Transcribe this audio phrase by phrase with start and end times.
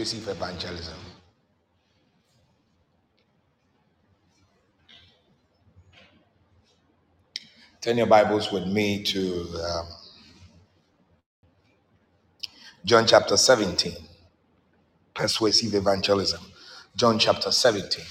[0.00, 0.94] receive evangelism.
[7.82, 9.86] Turn your Bibles with me to um,
[12.82, 13.92] John chapter 17.
[15.12, 16.40] Persuasive evangelism.
[16.96, 18.02] John chapter 17.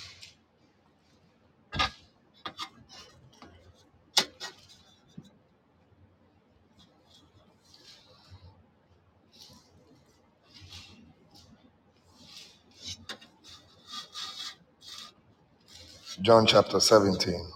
[16.22, 17.48] John chapter 17.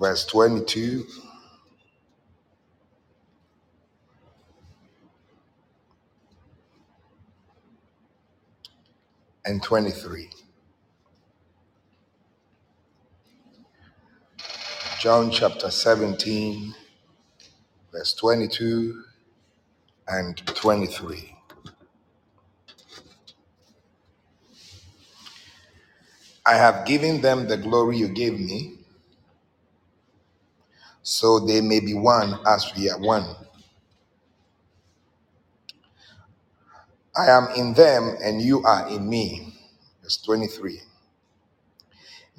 [0.00, 1.04] Verse 22
[9.44, 10.30] and 23.
[15.00, 16.74] John chapter 17,
[17.92, 19.04] verse 22
[20.08, 21.36] and 23.
[26.44, 28.78] I have given them the glory you gave me,
[31.04, 33.36] so they may be one as we are one.
[37.16, 39.54] I am in them and you are in me.
[40.02, 40.80] Verse 23.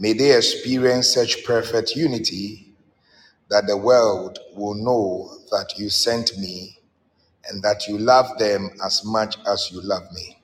[0.02, 2.74] May they experience such perfect unity
[3.50, 6.80] that the world will know that you sent me
[7.50, 10.42] and that you love them as much as you love me.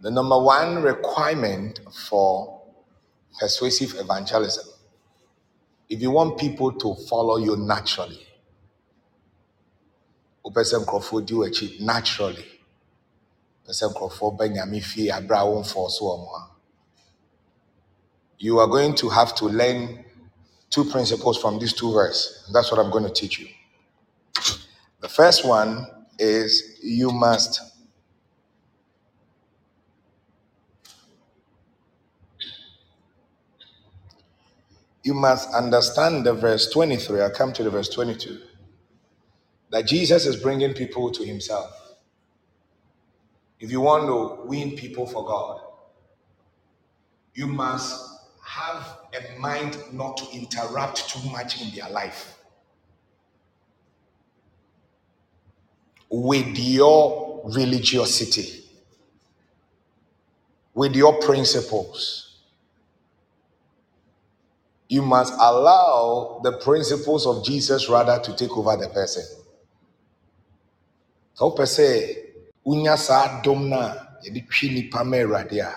[0.00, 2.62] The number one requirement for
[3.38, 4.64] persuasive evangelism,
[5.90, 8.26] if you want people to follow you naturally,
[11.80, 12.53] naturally
[13.72, 16.54] sɛ nkurɔfoɔ bɛ nyame fie a so wɔ mo a
[18.38, 20.04] you are going to have to learn
[20.70, 22.50] two principles from these two verses.
[22.52, 23.46] That's what I'm going to teach you.
[25.00, 25.86] The first one
[26.18, 27.60] is you must
[35.02, 37.20] you must understand the verse 23.
[37.20, 38.40] I'll come to the verse 22.
[39.70, 41.83] That Jesus is bringing people to himself.
[43.64, 45.58] If you want to win people for God,
[47.32, 52.36] you must have a mind not to interrupt too much in their life
[56.10, 58.64] with your religiosity,
[60.74, 62.40] with your principles.
[64.90, 69.24] You must allow the principles of Jesus rather to take over the person.
[71.34, 72.23] Sɛ wopɛ sɛ
[72.66, 75.74] wonya saa dom no a yɛde twe nnipa ma Awurade a,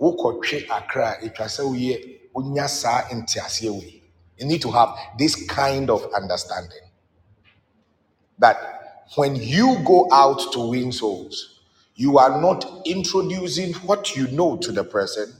[0.00, 4.02] wokɔtwe akra a ɛtwa sɛ woyɛ wonya saa nteaseɛ wei.
[4.38, 6.82] You need to have this kind of understanding
[8.38, 11.60] that when you go out to win souls,
[11.94, 15.32] you are not introducing what you know to the person.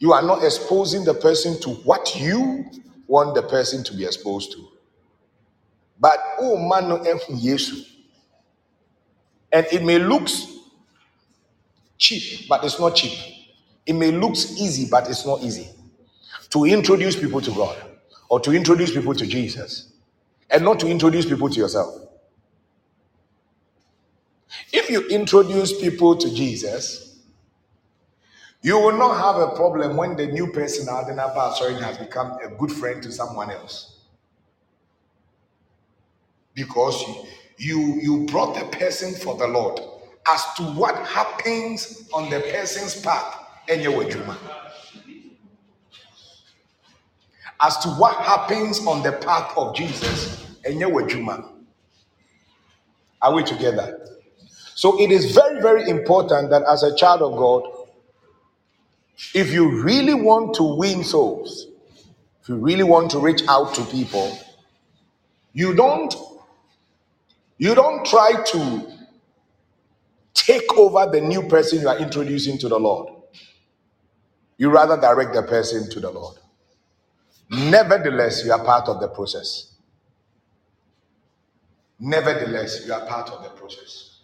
[0.00, 2.64] You are not exposing the person to what you
[3.06, 4.68] want the person to be exposed to.
[6.00, 7.91] But oh man no ehu Yesu.
[9.52, 10.28] And it may look
[11.98, 13.18] cheap, but it's not cheap.
[13.86, 15.68] It may look easy, but it's not easy.
[16.50, 17.76] To introduce people to God
[18.28, 19.92] or to introduce people to Jesus
[20.50, 21.94] and not to introduce people to yourself.
[24.72, 27.20] If you introduce people to Jesus,
[28.62, 32.48] you will not have a problem when the new person Adenaba sorry has become a
[32.50, 34.00] good friend to someone else.
[36.54, 37.16] Because you,
[37.62, 39.80] you you brought the person for the Lord.
[40.26, 43.92] As to what happens on the person's path, and you
[47.60, 50.88] As to what happens on the path of Jesus, and you
[53.22, 54.08] Are we together?
[54.74, 57.62] So it is very, very important that as a child of God,
[59.34, 61.68] if you really want to win souls,
[62.42, 64.36] if you really want to reach out to people,
[65.52, 66.31] you don't
[67.62, 68.92] you don't try to
[70.34, 73.14] take over the new person you are introducing to the Lord.
[74.58, 76.38] You rather direct the person to the Lord.
[77.48, 79.74] Nevertheless, you are part of the process.
[82.00, 84.22] Nevertheless, you are part of the process.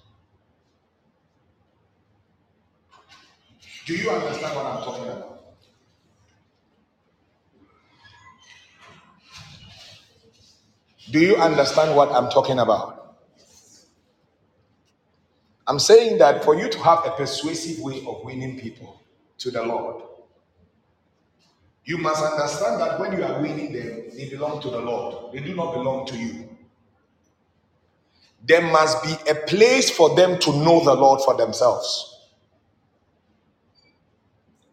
[3.87, 5.43] Do you understand what I'm talking about?
[11.13, 12.98] Do you understand what I'm talking about?
[15.69, 19.03] I'm saying that for you to have a persuasive way of winning people
[19.37, 20.03] to the Lord,
[21.85, 25.33] you must understand that when you are winning them, they belong to the Lord.
[25.35, 26.49] They do not belong to you.
[28.47, 32.15] There must be a place for them to know the Lord for themselves.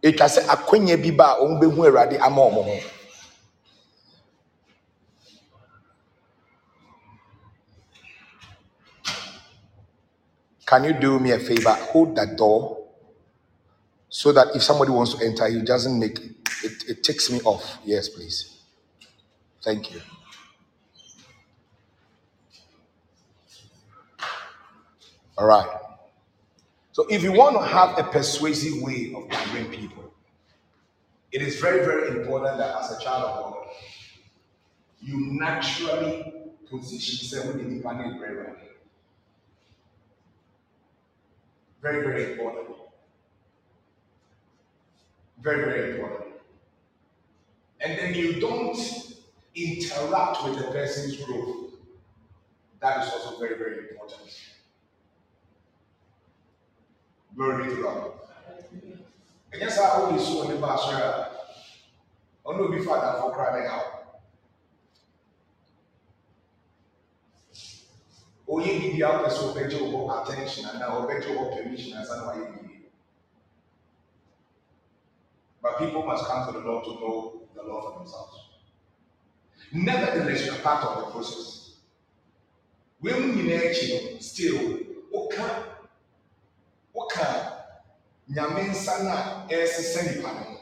[0.01, 2.79] Etwa sɛ akwanya bi ba a wɔn bɛhu Awurade ama wɔn ho.
[10.65, 11.73] Can you do me a favor?
[11.73, 12.85] Hold that door
[14.09, 16.31] so that if somebody wants to enter, he doesn't make it.
[16.63, 17.79] It, takes me off.
[17.83, 18.59] Yes, please.
[19.63, 20.01] Thank you.
[25.37, 25.67] All right.
[26.93, 30.13] So if you want to have a persuasive way of gathering people,
[31.31, 33.65] it is very, very important that as a child of God,
[35.01, 36.33] you naturally
[36.69, 37.83] position yourself in the
[41.85, 42.03] very.
[42.03, 42.67] Very, important.
[45.41, 46.33] Very, very important.
[47.79, 48.77] And then you don't
[49.53, 51.73] interact with the person's growth.
[52.81, 54.31] That is also very, very important.
[57.35, 58.11] Glory to God.
[59.53, 61.27] I guess I always saw the pastor.
[62.47, 63.94] I know before that for crying out.
[68.47, 72.53] Oye a wopɛ sɛ wobɛgye wo hɔ attention anaa wobɛgye wo hɔ permission na wayɛ
[72.53, 72.85] bibi.
[75.61, 78.37] But people must come to the Lord to know the Lord for themselves.
[79.71, 81.77] Nevertheless, you are part of the process.
[82.99, 84.79] When nyinaa no, still,
[85.11, 85.63] woka
[86.95, 87.51] woka
[88.31, 90.55] nyame nsa no a ɛresesa nipa no.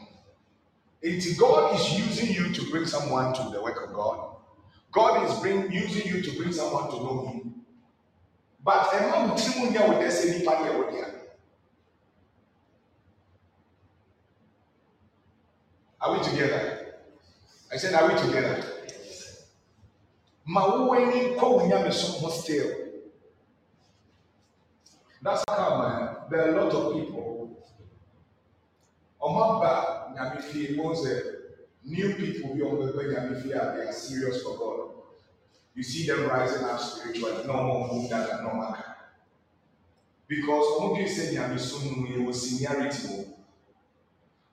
[1.36, 4.36] God is using you to bring someone to the work of God.
[4.90, 7.43] God is bring, using you to bring someone to know Him.
[8.64, 10.84] But ɛma wo tiri mu nyɛ wo dɛ sɛ nipa yɛ wo.
[16.04, 16.96] Are we together?
[17.72, 18.62] I said, are we together?
[20.44, 22.70] Ma wo w'ani kɔ wo nyamesom ho still.
[25.22, 27.56] That's how man, there are a lot of people.
[29.22, 31.22] Ọmọ aba nyame fie, mo sɛ
[31.84, 34.93] new people bi ɔmo bɛbɛ nyame fie a they are serious for God.
[35.74, 38.84] You see them rising up spiritually, no more move that and no matter.
[40.28, 43.24] Because ɔmo dwe sɛ nyame som no yɛ wɔ seniority mu.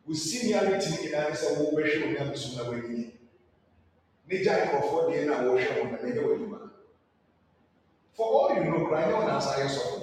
[0.05, 3.11] Wo seniority no nyinaa ne sɛ wobɛhwɛ wo nyame som na w'ani.
[4.27, 6.71] Ne gya nkurɔfoɔ deɛ na wɔhwɛ wo na ne yɛ w'adwuma.
[8.13, 10.01] For all you know, cry no answer yes or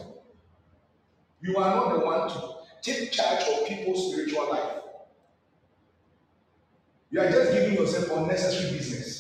[1.41, 4.83] You are not the one to take charge of people's spiritual life.
[7.11, 9.18] You are just giving yourself unnecessary business.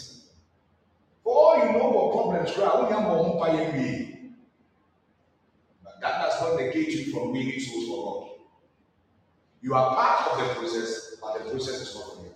[2.39, 4.31] What problems, cry, only am on fire me.
[5.83, 8.31] But that does not negate you from winning souls for God.
[9.61, 12.33] You are part of the process, but the process is not for you.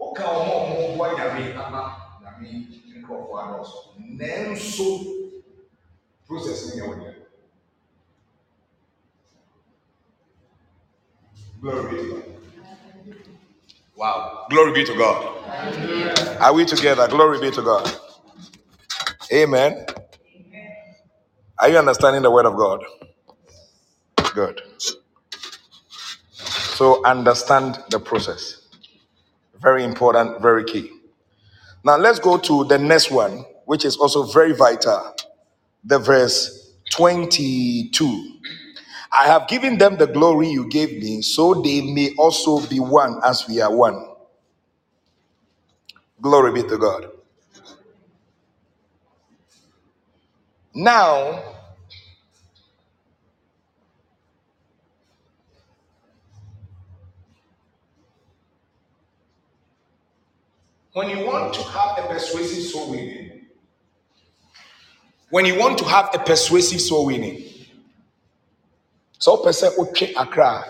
[0.00, 1.82] Woka ọmọ ọmọ bọ nyame ama
[2.22, 2.66] nyame
[2.98, 3.78] nkurɔfoɔ adɔso.
[4.18, 4.88] Nanso
[6.26, 7.14] process ni yɛ wɔ deɛ.
[11.60, 12.24] Glory be to God.
[13.96, 14.46] Wow.
[14.50, 15.18] Glory be to God.
[16.40, 17.06] Are we together?
[17.08, 18.11] Glory be to God.
[19.32, 19.86] Amen.
[21.58, 22.84] Are you understanding the word of God?
[24.34, 24.62] Good.
[26.62, 28.68] So understand the process.
[29.60, 30.90] Very important, very key.
[31.84, 35.14] Now let's go to the next one, which is also very vital.
[35.84, 38.38] The verse 22.
[39.12, 43.20] I have given them the glory you gave me, so they may also be one
[43.24, 44.06] as we are one.
[46.22, 47.06] Glory be to God.
[50.74, 51.42] Now,
[60.94, 63.46] when you want to have a persuasive soul winning,
[65.28, 67.42] when you want to have a persuasive soul winning,
[69.18, 70.64] so sɛ wotwe akra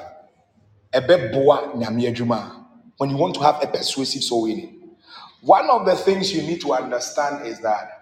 [0.93, 2.65] a ɛbɛboa nyame adwuma
[2.99, 4.97] when you want to have a persuasive soul winning,
[5.41, 8.02] one of the things you need to understand is that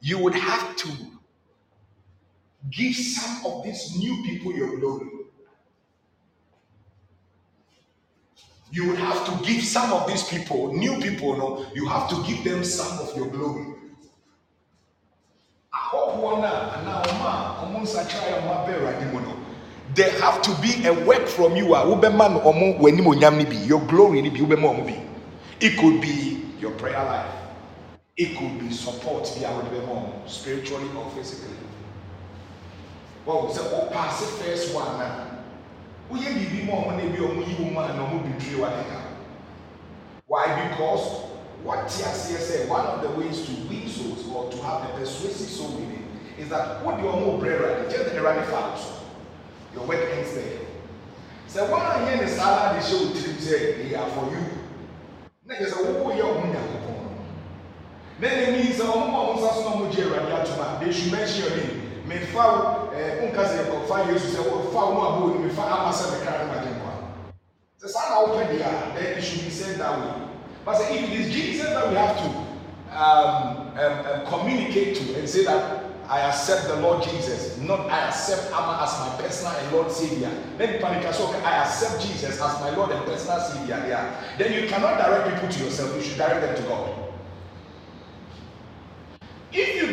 [0.00, 0.88] you would have to
[2.70, 5.06] give some of these new people your glory.
[8.70, 12.22] You would have to give some of these people, new people, no, you have to
[12.26, 13.74] give them some of your glory.
[19.94, 23.44] There have to be a work from you ah, a wobɛma no ɔmo w'animonyam no
[23.44, 24.20] bi, your glory.
[25.60, 27.47] It could be your prayer life.
[28.18, 31.54] It could be support, be our home, spiritually or physically.
[33.24, 35.38] Well, so oh, pass the first one now.
[36.10, 38.72] We be more money be on you man no betray what
[40.26, 40.68] Why?
[40.68, 41.30] Because
[41.62, 45.48] what TSC said, one of the ways to win souls or to have a persuasive
[45.48, 46.08] soul winning
[46.38, 48.94] is that what you are more brave, just the running fast.
[49.74, 50.58] Your work ends there.
[51.46, 54.42] So one I hear the salad the show trip say they are for you.
[55.46, 56.78] Now you say, oh, you're on then
[58.20, 61.56] it means ọmọ ọmọ nsa so na ọmọ gye awurade atoma they should mention your
[61.56, 61.74] name
[62.08, 62.44] mefa
[62.96, 66.44] ẹ nka sẹ ẹkọfa yesu sẹ ọfa ọmọ abo ni mefa ama sẹ mẹka ẹ
[66.50, 66.92] ma gye nkwa
[67.80, 70.12] sẹ saa na ọpẹ di a then it should be said that way
[70.66, 72.28] but if it is jesus that we have to
[73.02, 73.34] um,
[73.82, 78.50] um, um, communicate to and say that I accept the Lord Jesus, not I accept
[78.50, 80.30] Amma as my personal and Lord Savior.
[80.56, 83.76] Then panic so okay, I accept Jesus as my Lord and personal Savior.
[83.86, 84.18] Yeah.
[84.38, 87.07] Then you cannot direct people to yourself, you should direct them to God.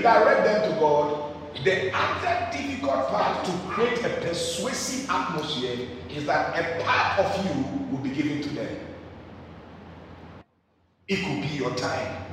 [0.06, 1.34] If you direct them to God,
[1.64, 7.90] the other difficult part to create a persuasive atmosphere is that a part of you
[7.90, 8.80] will be given to them.
[11.08, 12.24] It could be your time,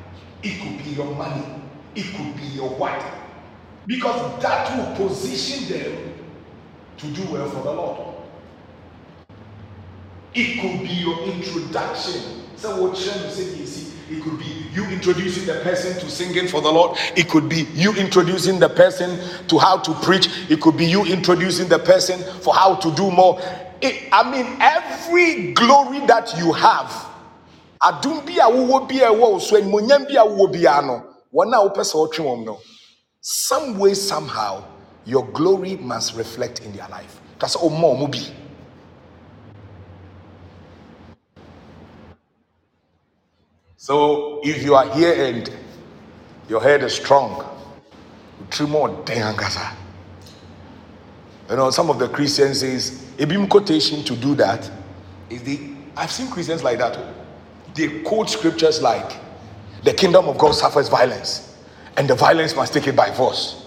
[0.43, 1.63] it could be your money,
[1.95, 3.03] it could be your what.
[3.87, 6.15] Because that will position them
[6.99, 8.17] to do well for the Lord.
[10.35, 12.43] It could be your introduction.
[12.57, 16.61] So you say, you see, it could be you introducing the person to singing for
[16.61, 16.99] the Lord.
[17.17, 20.29] It could be you introducing the person to how to preach.
[20.51, 23.41] It could be you introducing the person for how to do more.
[23.81, 26.91] It, I mean, every glory that you have,
[27.83, 31.05] adum bi a wowɔ bi a ɛwɔ so animonyam bi a wowɔ bi a no
[31.35, 32.59] wɔn a wopɛ sɛ ɔtwe wɔn no
[33.21, 34.63] some way somehow
[35.05, 37.21] your glory must reflect in their life.
[37.39, 38.19] That's all more bi.
[43.83, 45.51] So if you are here and
[46.49, 47.45] your head is strong,
[48.49, 49.75] three more dengasa.
[51.51, 54.71] You know, some of the Christians says a beam quotation to do that
[55.29, 56.97] is the I've seen Christians like that.
[57.75, 59.19] They quote scriptures like
[59.83, 61.59] the kingdom of God suffers violence,
[61.97, 63.67] and the violence must take it by force.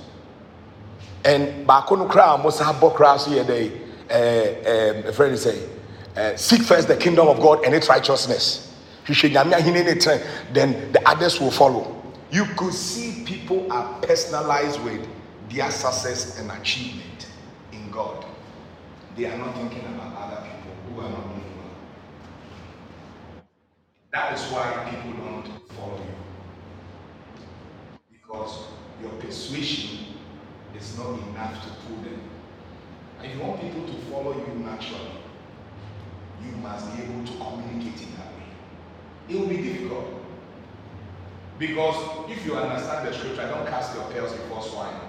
[1.25, 3.69] And bakono kra most have bokra so they
[4.09, 5.67] uh, a friend say
[6.15, 8.71] uh, seek first the kingdom of God and its righteousness
[9.07, 12.01] then the others will follow.
[12.31, 15.07] You could see people are personalized with
[15.49, 17.27] their success and achievement
[17.71, 18.25] in God.
[19.15, 21.75] They are not thinking about other people who are not doing well.
[24.11, 26.15] That is why people don't follow you.
[28.11, 28.65] Because
[29.01, 29.99] your persuasion
[30.75, 32.19] is not enough to pull them.
[33.21, 35.11] And you want people to follow you naturally,
[36.43, 38.34] you must be able to communicate in that
[39.27, 40.05] it will be difficult.
[41.57, 44.99] Because if you understand the scripture, don't cast your pearls before swine.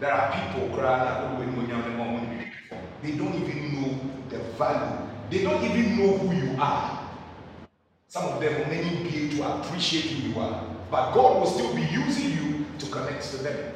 [0.00, 1.40] There are people crying, oh,
[3.02, 5.08] they don't even know the value.
[5.30, 7.08] They don't even know who you are.
[8.08, 10.64] Some of them will maybe be to appreciate who you are.
[10.90, 13.74] But God will still be using you to connect to them.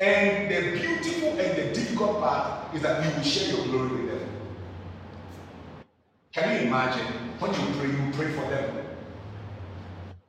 [0.00, 4.10] And the beautiful and the difficult part is that you will share your glory with
[4.10, 4.31] them.
[6.32, 7.04] Can you imagine
[7.40, 8.86] when you pray, you pray for them?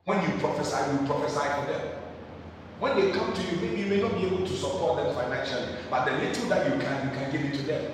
[0.04, 1.88] When you prophesy, you prophesy for them.
[2.78, 5.76] When they come to you, maybe you may not be able to support them financially,
[5.88, 7.92] but the little that you can, you can give it to them.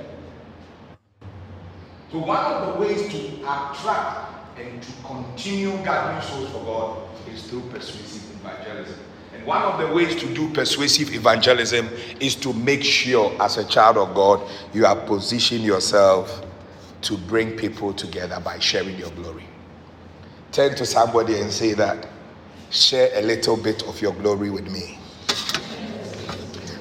[2.10, 7.44] So one of the ways to attract and to continue gathering souls for God is
[7.44, 8.98] through persuasive evangelism.
[9.32, 11.88] And one of the ways to do persuasive evangelism
[12.18, 14.42] is to make sure, as a child of God,
[14.74, 16.44] you are positioning yourself
[17.02, 19.44] to bring people together by sharing your glory.
[20.52, 22.08] Turn to somebody and say that,
[22.70, 24.98] share a little bit of your glory with me.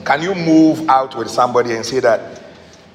[0.05, 2.41] Can you move out with somebody and say that,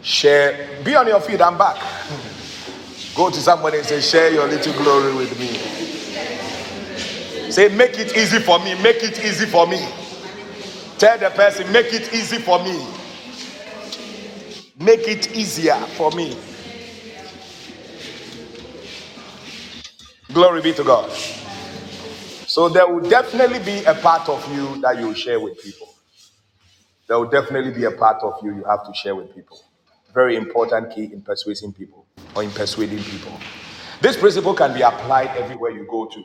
[0.03, 1.77] share, be on your feet, I'm back.
[3.15, 5.55] Go to somebody and say, share your little glory with me.
[7.51, 9.87] Say, make it easy for me, make it easy for me.
[10.99, 12.85] Tell the person, make it easy for me.
[14.81, 16.37] Make it easier for me.
[20.35, 21.09] Glory be to God.
[22.49, 25.95] So there will definitely be a part of you that you share with people.
[27.07, 29.63] There will definitely be a part of you you have to share with people.
[30.13, 33.31] Very important key in persuading people or in persuading people.
[34.01, 36.25] This principle can be applied everywhere you go to.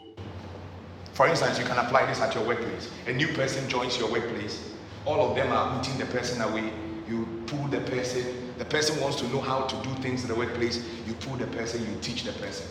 [1.13, 2.89] For instance, you can apply this at your workplace.
[3.05, 4.73] A new person joins your workplace.
[5.05, 6.73] All of them are putting the person away.
[7.07, 8.53] You pull the person.
[8.57, 10.83] The person wants to know how to do things in the workplace.
[11.05, 12.65] You pull the person, you teach the person.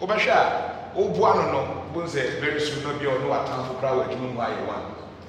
[0.00, 1.60] Wobɛhwɛ a woboa no no
[1.92, 4.84] bohu sɛ very soon no bia ɔne watamfo koraa wɔ adwuma mu ayɛ one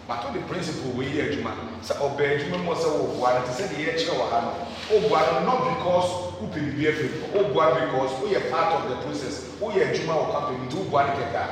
[0.08, 1.52] bato the principle wei yɛ adwuma.
[1.82, 4.52] Sɛ ɔbɛ adwuma mu sɛ woboa no te sɛ deɛ yɛkyerɛ wɔ ha no
[4.92, 6.10] woboa no not because
[6.42, 10.58] wopɛ biribi afiri woboa no because woyɛ part of the process woyɛ adwuma wɔ company
[10.68, 11.48] nti woboa no kɛkɛ a.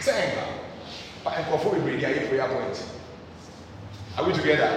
[0.00, 0.44] Sɛ ɛnka
[1.26, 2.82] nkurɔfoɔ bebree de ayɛ prayer point.
[4.18, 4.70] Are we together?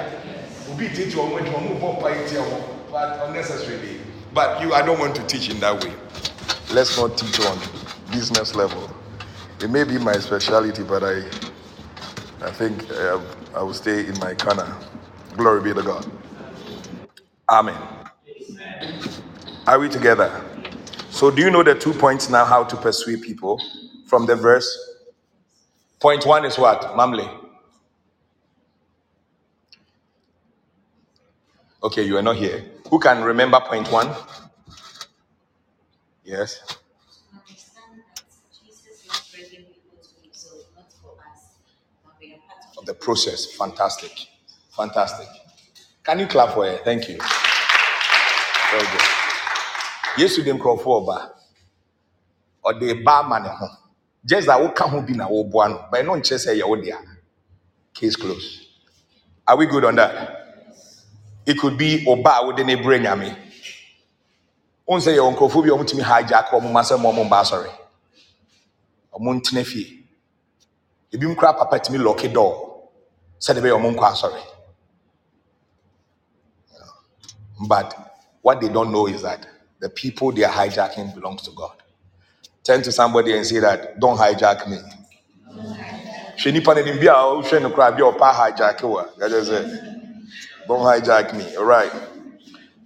[0.72, 4.00] Obi tete wɔn adwuma mu bɔ mpa yi tia wɔn but unnecessarily
[4.34, 5.92] but you i don't want to teach in that way
[6.72, 7.60] let's not teach on
[8.12, 8.90] business level.
[9.62, 11.24] It may be my specialty but i
[12.42, 13.22] i think uh,
[13.56, 14.76] i will stay in my corner.
[15.38, 16.06] Glory be to god.
[17.50, 17.78] Amen.
[19.68, 20.32] Are we together?
[21.12, 23.62] So do you know the two points now how to persuade people
[24.08, 24.70] from the verse?
[26.02, 26.82] Point one is what?
[26.96, 27.28] Mamle.
[31.84, 32.66] Okay you are not here.
[32.90, 34.10] Who can remember point one
[36.30, 36.62] yes
[37.34, 41.56] understand that Jesus is bringing people to himself, not for us,
[42.04, 43.46] but we are part of the process.
[43.54, 44.12] Fantastic.
[44.76, 45.28] Fantastic.
[46.04, 46.78] Can you clap for her?
[46.84, 47.18] Thank you.
[48.72, 49.08] Very good.
[50.18, 51.32] Yesu de nkurɔfoɔ ɔba
[52.66, 53.68] ɔde ba ama ne ho
[54.26, 56.98] just that woka ho bi na woboa no but ɛno nkyerɛ sɛ ɛyɛ wo dea
[57.94, 58.66] case closed
[59.48, 60.66] are we good on that
[61.46, 63.49] it could be ɔba a wode ne brɛ nyame
[64.90, 67.72] wohu sɛ yɛwɔ nkurɔfoɔ bi a ɔmotumi hijack ɔmo ma sɛ ɔmo mba asɔre
[69.14, 70.06] ɔmo ntena fie
[71.14, 72.54] ebi koraa papa tumi lɔke dɔɔ
[73.42, 74.42] sɛde bɛyɛ ɔmo nkɔ asɔre
[77.68, 77.96] but
[78.42, 79.48] what they don't know is that
[79.80, 81.74] the people they are hijacking belongs to God.
[82.64, 84.78] Turn to somebody and say that, don't hijack me.
[86.40, 89.10] Hwɛ nipa no anim bi a wohwɛ no koraa bi a ɔpa hijack wo a,
[89.20, 89.66] that is it.
[90.68, 91.56] Don't hijack me.
[91.58, 91.92] All right.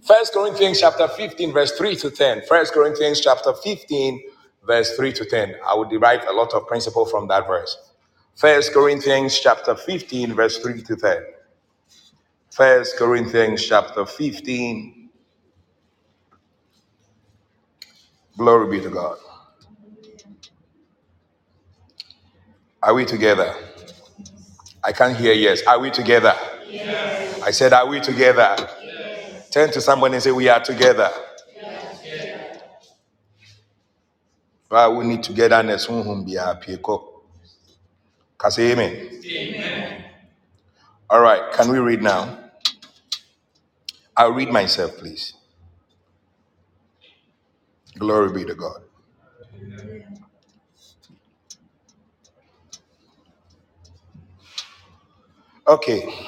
[0.05, 2.41] First Corinthians chapter 15, verse 3 to 10.
[2.49, 4.21] First Corinthians chapter 15,
[4.67, 5.55] verse 3 to 10.
[5.65, 7.77] I would derive a lot of principle from that verse.
[8.35, 11.23] First Corinthians chapter 15, verse 3 to 10.
[12.51, 15.09] First Corinthians chapter 15.
[18.37, 19.17] Glory be to God.
[22.81, 23.55] Are we together?
[24.83, 25.63] I can't hear yes.
[25.65, 26.35] Are we together?
[27.41, 28.57] I said, Are we together?
[29.53, 31.11] Turn to somebody and say, We are together.
[34.69, 35.87] But we need togetherness.
[35.87, 37.03] Honhom biara pie kɔ.
[38.37, 39.09] Ka say amen.
[41.09, 42.39] All right, can we read now?
[44.17, 45.33] I'll read myself, please.
[47.99, 48.81] Glory be to God.
[55.67, 56.27] Okay.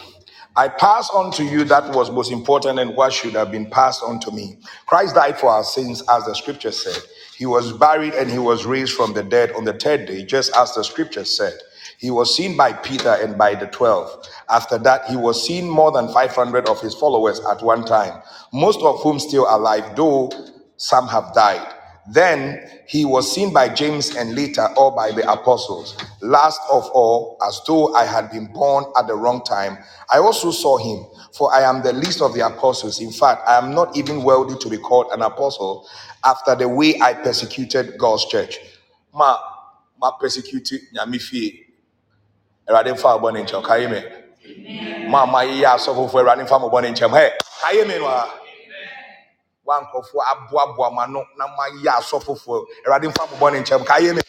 [0.55, 4.03] I pass on to you that was most important and what should have been passed
[4.03, 4.57] on to me.
[4.87, 7.01] Christ died for our sins, as the scripture said.
[7.37, 10.55] He was buried and he was raised from the dead on the third day, just
[10.55, 11.55] as the scripture said.
[11.99, 14.27] He was seen by Peter and by the twelve.
[14.49, 18.21] After that, he was seen more than 500 of his followers at one time,
[18.53, 20.31] most of whom still alive, though
[20.77, 21.73] some have died.
[22.09, 25.97] Then he was seen by James and later all by the apostles.
[26.21, 29.77] Last of all, as though I had been born at the wrong time,
[30.13, 33.01] I also saw him, for I am the least of the apostles.
[33.01, 35.87] In fact, I am not even worthy to be called an apostle
[36.23, 38.59] after the way I persecuted God's church.
[39.13, 39.37] Ma,
[39.99, 41.65] ma persecuted nyame fie.
[42.69, 45.09] Awurade mfa abɔ ne nkyɛn, kae me.
[45.09, 47.11] Ma ma yeyɛ asɔfofo, Awurade mfa mo bɔ ne nkyɛn.
[47.11, 48.29] Hey, kae me no.
[49.65, 52.65] Wa nkurɔfoɔ aboaboa ma no na mayɛ asɔfofoɔ.
[52.85, 54.21] Awurade mfa mobɔ ne nkyɛm ka yɛ me.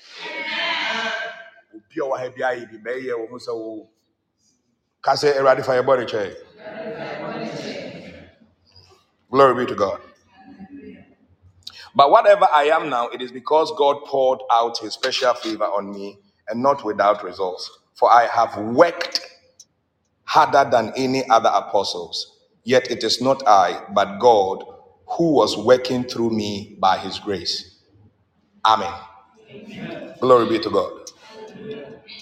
[1.75, 3.89] Obi a wɔ ha bi ayɛ bi bɛyɛ wɔ ho sɛ wo.
[5.03, 6.37] Ka sɛ awurade fa yɛbɔ ne kyɛe
[9.31, 10.01] glory be to god.
[11.95, 15.91] But whatever i am now it is because god poured out his special favor on
[15.93, 16.19] me
[16.49, 17.71] and not without results.
[17.95, 19.21] For i have worked
[20.25, 22.39] harder than any other apostles.
[22.65, 24.65] Yet it is not I, but God
[25.07, 27.79] who was working through me by his grace.
[28.65, 28.93] Amen.
[30.21, 30.93] Glory be to God.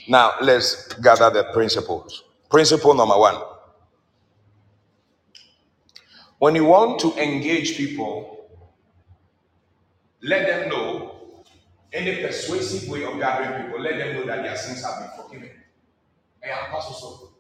[0.09, 2.25] Now let's gather the principles.
[2.51, 3.41] Principle number one.
[6.39, 8.51] When you want to engage people,
[10.23, 11.45] let them know
[11.93, 15.51] any persuasive way of gathering people, let them know that their sins have been forgiven.
[16.43, 17.31] And Apostle so.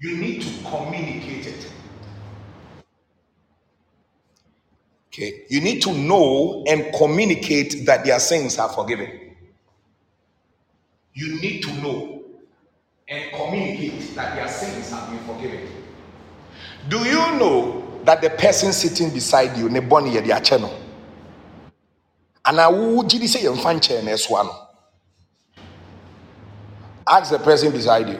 [0.00, 1.70] You need to communicate it.
[5.12, 5.42] Okay.
[5.48, 9.10] You need to know and communicate that their sins are forgiven.
[11.14, 12.22] You need to know
[13.08, 15.68] and communicate that their sins have been forgiven.
[16.88, 20.70] Do you know that the person sitting beside you, ne bɔne yɛ de akyɛ no?
[22.44, 22.70] anaa
[24.14, 24.56] ɛsoa no
[27.06, 28.18] ask the person beside you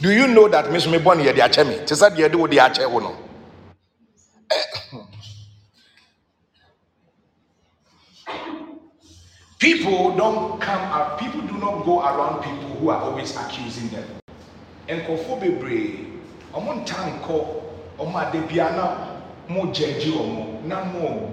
[0.00, 2.28] do you know that me so me bɔ no yɛde akyɛ me te sɛ deɛ
[2.28, 3.16] yɛde wo de akyɛ wo no
[9.58, 14.04] people don't come out people do not go around people who are always accusing them.
[14.88, 16.06] Nkɔfoɔ bebree
[16.52, 17.46] ɔmo ntan nkɔ
[17.98, 18.96] ɔmo adebia na
[19.48, 21.32] mo judge ɔmo na mo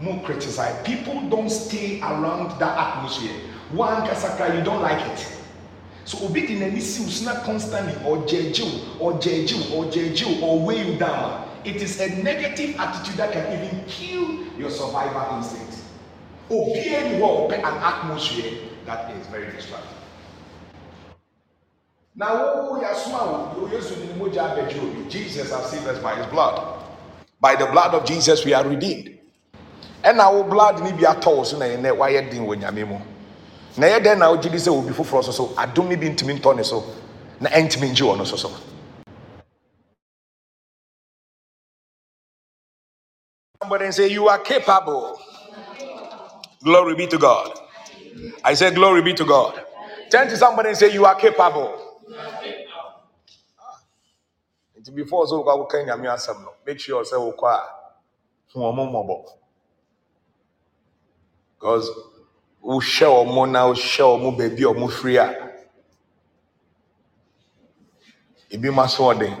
[0.00, 0.74] mo criticize.
[0.84, 3.36] People don't stay around that atmosphere.
[3.70, 5.26] One kasakra you don't like it.
[6.04, 8.66] So obi di n'ani si so na constantly or judge you
[8.98, 11.46] or judge you or judge you or weigh you down.
[11.64, 15.69] It is a negative attitude that can even kill your survival instinct
[16.50, 18.52] obiara ni hɔ an atmosphere
[18.86, 20.00] that is very destructive
[22.16, 23.22] na wo yasoma
[23.56, 25.08] wo yesu ni mogya abɛgye obi.
[25.08, 26.60] Jesus has saved us by his blood.
[27.40, 29.16] By the blood of jesus we are redeemed.
[30.04, 32.98] Ɛna wo blood ni bi atɔ wo so na yɛn wayɛ den wɔ nyame mu.
[33.78, 34.92] Na ɛyɛ dɛn na wogye di sɛ obi
[35.32, 36.84] so adom ni bi ntumi ntɔ ne so
[37.40, 38.50] na ɛntumi ngye wɔ no so so
[43.62, 45.18] somebody say you are capable
[46.62, 47.58] glory be to god.
[48.44, 49.62] I say glory be to god.
[50.10, 51.78] Turn to somebody and say you are capable.
[53.60, 53.80] Ah.
[54.80, 57.60] Nti before so asɛm no make sure sɛ wokɔ a
[58.52, 59.30] hu ɔmo mmɔbɔ.
[61.58, 61.90] Because
[62.62, 65.50] wohyɛ ɔmo na wohyɛ ɔmo baabi a ɔmo firi a
[68.50, 69.34] ebi mu asoɔden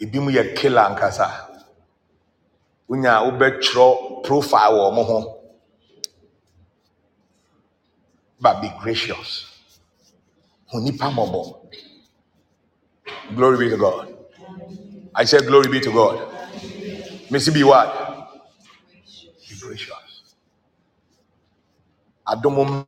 [0.00, 1.53] ebi killer ankasa
[2.90, 5.40] wonya a wobɛtwerɛ profile wɔ ɔmo ho
[8.40, 9.46] but be gracious.
[10.70, 11.10] Hu nipa
[13.36, 14.14] glory be to god.
[15.14, 16.18] I said glory be to god.
[17.30, 18.20] Mesi be what?
[19.48, 20.34] Be gracious.
[22.28, 22.86] Adom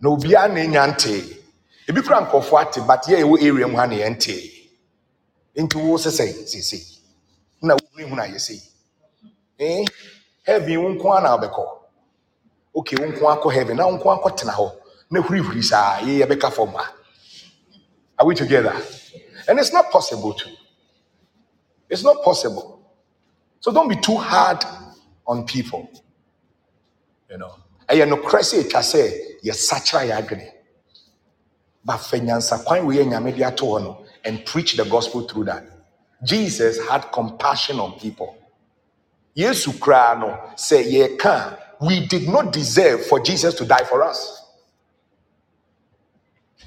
[0.00, 1.22] na obiara na enya ntee
[1.88, 4.50] ebi kura nkɔfoɔ ate but yɛ a ɛwɔ area mu ha na yɛn ntee
[5.56, 7.00] nti wo sesɛ sese
[7.62, 8.60] na wohuni hu na yɛ sei
[9.58, 9.84] eh?
[10.42, 11.64] Heaven wo nko na wobɛkɔ
[12.74, 13.76] okay wo nko akɔ heaven.
[13.76, 14.72] Na wo nko tena hɔ.
[15.10, 16.86] Na hurihuri saa yɛ
[18.18, 18.74] are we together?
[19.48, 20.48] And it's not possible to.
[21.88, 22.82] It's not possible.
[23.60, 24.62] So don't be too hard
[25.26, 25.90] on people.
[27.30, 27.54] You know?
[27.88, 30.52] Ɛyɛ sɛ ɛtwa sɛ yɛsakyera yɛ adwene.
[31.84, 32.18] But fa
[32.84, 35.64] wei a nyame de ato hɔ no and preach the gospel through that.
[36.24, 38.36] Jesus had compassion on people.
[39.36, 44.02] Yesu koraa no sɛ yɛka a we did not deserve for jesus to die for
[44.02, 44.42] us.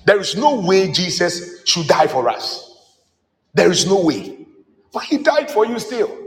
[0.06, 2.70] There is no way jesus should die for us.
[3.54, 4.48] There is no way.
[4.94, 6.23] But he died for you still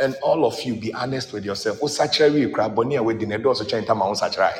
[0.00, 1.80] and all of you be honest with yourself.
[1.82, 4.58] Wo sakyera wie koraa bɔne a wadi no ɛdɔɔso kyɛn tam a wo sakyerae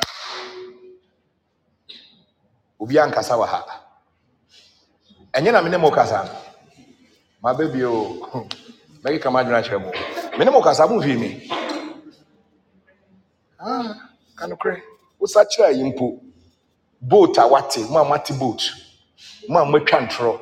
[2.79, 3.65] obi ankasa wɔ ha
[5.33, 6.29] ɛnyɛ na mene mo kasa
[7.41, 7.91] maba bio
[9.03, 9.91] mɛkeka madwene akyerɛ mo
[10.37, 11.49] mene mo kasa me
[13.59, 14.81] Ah, ka nokorɛ
[15.19, 16.19] wo sakyera yi mpo
[17.01, 17.37] boat
[17.89, 18.61] mo a moate boat
[19.49, 20.39] mo a moatwa ntorɔ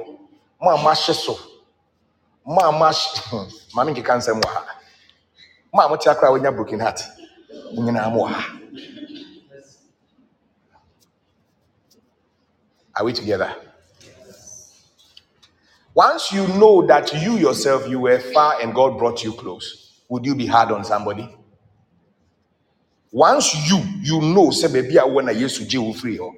[0.62, 1.38] mo a moahye so
[2.45, 3.21] mo a moahye
[5.73, 7.01] ma mo a mote akora a wonya broken heart.
[7.75, 8.59] Nyinaa mo ha
[12.95, 13.55] are we together?
[15.95, 20.25] Once you know that you yourself you were far and god brought you close would
[20.25, 21.27] you be hard on somebody?
[23.12, 26.36] Once you you know say baby i want yesu gye wo free hɔ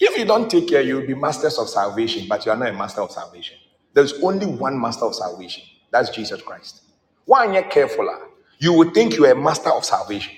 [0.00, 2.72] if you don't take care you'll be masters of salvation but you are not a
[2.72, 3.56] master of salvation.
[3.92, 5.64] There's only one master of salvation.
[5.90, 6.82] That's jesus christ
[7.30, 8.26] one you're careful ah,
[8.58, 10.32] you would think you are a master of salvation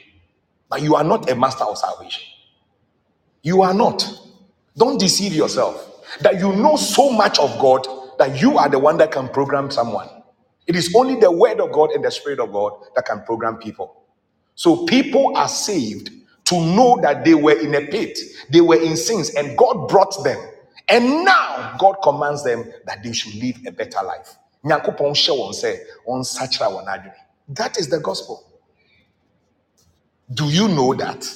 [0.70, 2.24] but you are not a master of salvation
[3.42, 4.04] you are not
[4.76, 7.86] don't deceive yourself that you know so much of god
[8.18, 10.08] that you are the one that can program someone.
[10.66, 13.56] It is only the word of God and the spirit of God that can program
[13.58, 14.04] people.
[14.54, 16.10] So people are saved
[16.44, 18.18] to know that they were in a pit,
[18.50, 20.38] they were in sins, and God brought them.
[20.88, 24.36] And now God commands them that they should live a better life.
[24.64, 27.14] Nyankopɔn hyɛ wɔn sɛ wɔnsakyera wɔn adwene.
[27.48, 28.44] That is the gospel.
[30.32, 31.28] Do you know that?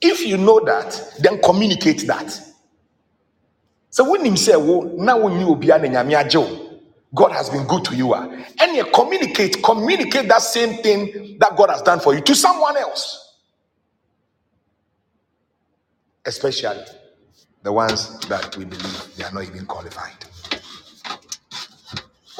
[0.00, 2.40] If you know that, then communicate that.
[3.90, 6.14] So when him say, "Well, now when you be an nyame
[7.14, 8.28] God has been good to you." ah."
[8.60, 12.76] And you communicate, communicate that same thing that God has done for you to someone
[12.76, 13.34] else,
[16.26, 16.84] especially
[17.62, 20.24] the ones that we believe they are not even qualified.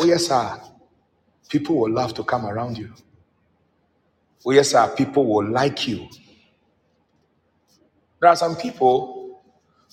[0.07, 0.61] Oh yes, sir.
[1.49, 2.93] People will love to come around you.
[4.47, 4.95] Oh yes, sir.
[4.97, 6.09] People will like you.
[8.21, 9.43] There are some people,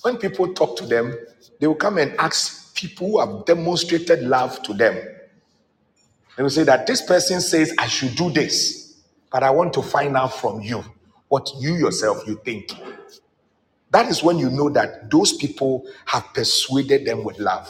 [0.02, 1.14] when people talk to them,
[1.60, 4.96] they will come and ask people who have demonstrated love to them.
[6.36, 9.82] They will say that this person says, I should do this, but I want to
[9.82, 10.84] find out from you
[11.28, 12.70] what you yourself you think.
[13.90, 17.68] That is when you know that those people have persuaded them with love.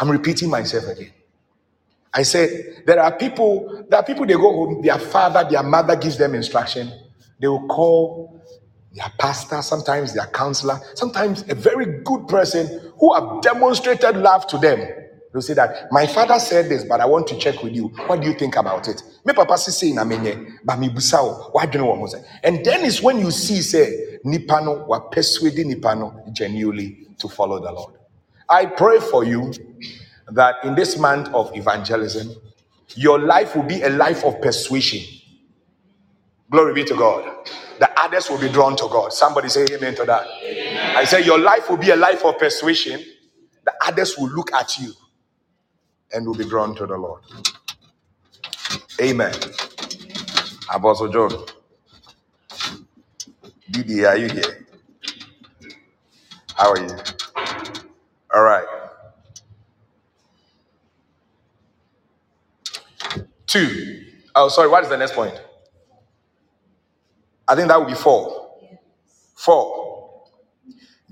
[0.00, 1.12] I'm repeating myself again.
[2.12, 5.94] I said there are people, there are people they go home, their father, their mother
[5.94, 6.90] gives them instruction.
[7.38, 8.42] They will call
[8.92, 14.58] their pastor, sometimes their counselor, sometimes a very good person who have demonstrated love to
[14.58, 14.80] them.
[15.32, 17.88] They'll say that my father said this, but I want to check with you.
[18.06, 19.00] What do you think about it?
[19.24, 22.08] Me papa si say na menye, but me busao, what do you know?
[22.42, 27.70] And then is when you see say nipano wa persuade nipano genuinely to follow the
[27.70, 27.94] Lord.
[28.50, 29.52] I pray for you
[30.30, 32.34] that in this month of evangelism,
[32.96, 35.02] your life will be a life of persuasion.
[36.50, 37.48] Glory be to God.
[37.80, 39.12] The others will be drawn to God.
[39.12, 40.26] Somebody say amen to that.
[40.96, 43.04] I say your life will be a life of persuasion.
[43.64, 44.92] The others will look at you
[46.12, 47.22] and will be drawn to the Lord.
[49.00, 49.34] Amen.
[50.74, 51.46] Apostle John.
[53.70, 54.66] Didi, are you here?
[56.56, 56.98] How are you?
[58.34, 58.66] All right.
[63.46, 64.04] Two.
[64.36, 64.68] Oh, sorry.
[64.68, 65.40] What is the next point?
[67.48, 68.58] I think that would be four.
[69.36, 70.00] Four.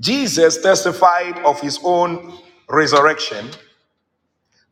[0.01, 3.51] Jesus testified of his own resurrection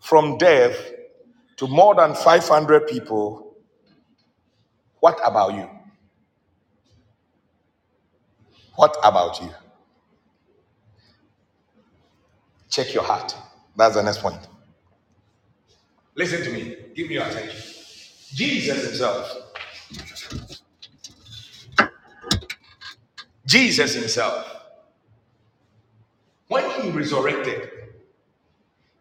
[0.01, 0.77] from death
[1.59, 3.57] to more than 500 people.
[5.01, 5.69] What about you?
[8.77, 9.51] What about you?
[12.71, 13.35] Check your heart.
[13.77, 14.41] That's the next point.
[16.15, 16.77] Listen to me.
[16.95, 17.61] Give me your attention.
[18.35, 19.37] Jesus himself.
[23.47, 24.57] Jesus himself.
[26.49, 27.71] When he resurrected,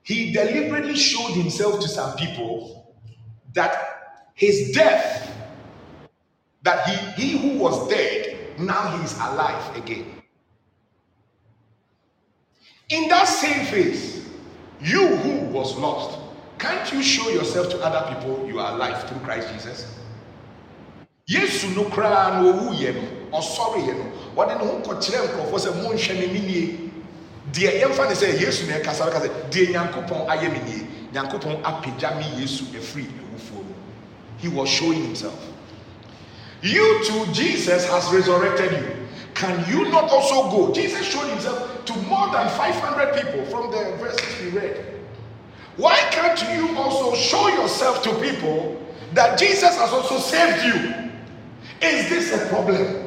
[0.04, 2.96] he deliberately showed himself to some people
[3.54, 5.32] that his death,
[6.64, 10.15] that he, he who was dead, now he is alive again.
[12.90, 14.28] In that same phase,
[14.80, 16.20] you who was lost,
[16.60, 20.00] can't you show yourself to other people you are alive through Christ Jesus?
[21.28, 24.12] Yesu no koraa no owu yɛ no ɔsɔre yɛ no.
[24.36, 26.92] Wɔde ne ho kɔkyerɛ nkurɔfoɔ sɛ monhwɛ ne ne nie.
[27.52, 31.64] Deɛ yɛmfa ne sɛ yesu na ɛkasa bɛka sɛ deɛ nyankopɔn ayɛ me nie nyankopɔn
[31.64, 33.74] apagya me yesu afiri awufoɔ mu.
[34.38, 35.40] He was showing himself.
[36.62, 39.08] You too jesus has resurrected you.
[39.34, 40.72] Can you not also go?
[40.72, 44.86] Jesus showed himself to more than 500 people from the verses we read
[45.78, 48.82] why can't you also show yourself to people
[49.14, 51.12] that jesus has also saved you
[51.88, 53.06] is this a problem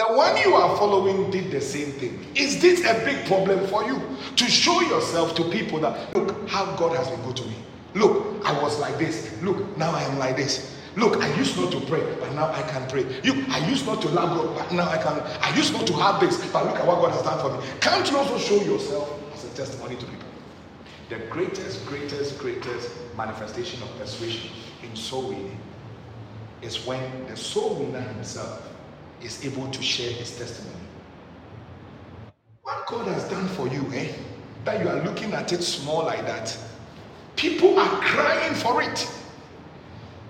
[0.00, 2.26] the one you are following did the same thing.
[2.34, 4.00] Is this a big problem for you
[4.34, 7.54] to show yourself to people that look how God has been good to me?
[7.92, 9.30] Look, I was like this.
[9.42, 10.79] Look, now I am like this.
[10.96, 13.04] Look, I used not to pray, but now I can pray.
[13.22, 15.20] You, I used not to love God, but now I can.
[15.40, 17.68] I used not to have this, but look at what God has done for me.
[17.80, 20.28] Can't you also show yourself as a testimony to people?
[21.08, 24.50] The greatest, greatest, greatest manifestation of persuasion
[24.82, 25.58] in soul winning
[26.62, 28.68] is when the soul winner himself
[29.22, 30.76] is able to share his testimony.
[32.62, 34.12] What God has done for you, eh?
[34.64, 36.56] That you are looking at it small like that.
[37.36, 39.08] People are crying for it.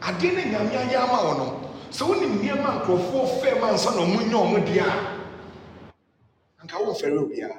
[0.00, 4.02] Adeɛ ne nyame ayɛ ama wo no, sɛ wonim nneɛma nkurɔfoɔ fɛ ma nsa na
[4.02, 7.58] ɔmo nyɛ ɔmo deɛ a, anka womfɛre obiara.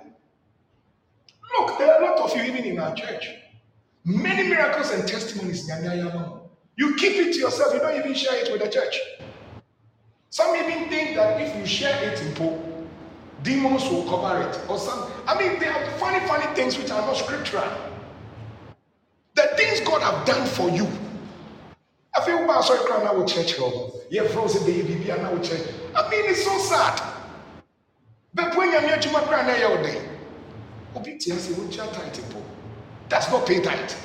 [1.58, 3.30] Look, there are a lot of you even in our church.
[4.06, 6.50] Many miracles and testimonies nyame ayɛ ama wo.
[6.78, 9.00] You keep it to yourself, you don't even share it with the church.
[10.30, 12.34] Some even think that if you share it in
[13.44, 17.02] demons will cover it or some i mean there are funny funny things which are
[17.02, 17.64] not scriptural
[19.36, 20.88] the things god have done for you
[22.18, 25.60] afei wo ba asɔre kora na wokyerɛkyerɛ wo yɛfrɛ wo sɛ bɛyɛ biribia na wokyerɛ
[25.96, 27.02] i mean it's so sad.
[28.36, 30.10] Bɛpoa nyame adwuma kora na ɛyɛ wo den
[30.96, 32.42] obi tia sɛ wogyia tight po
[33.10, 33.96] that's not pay tight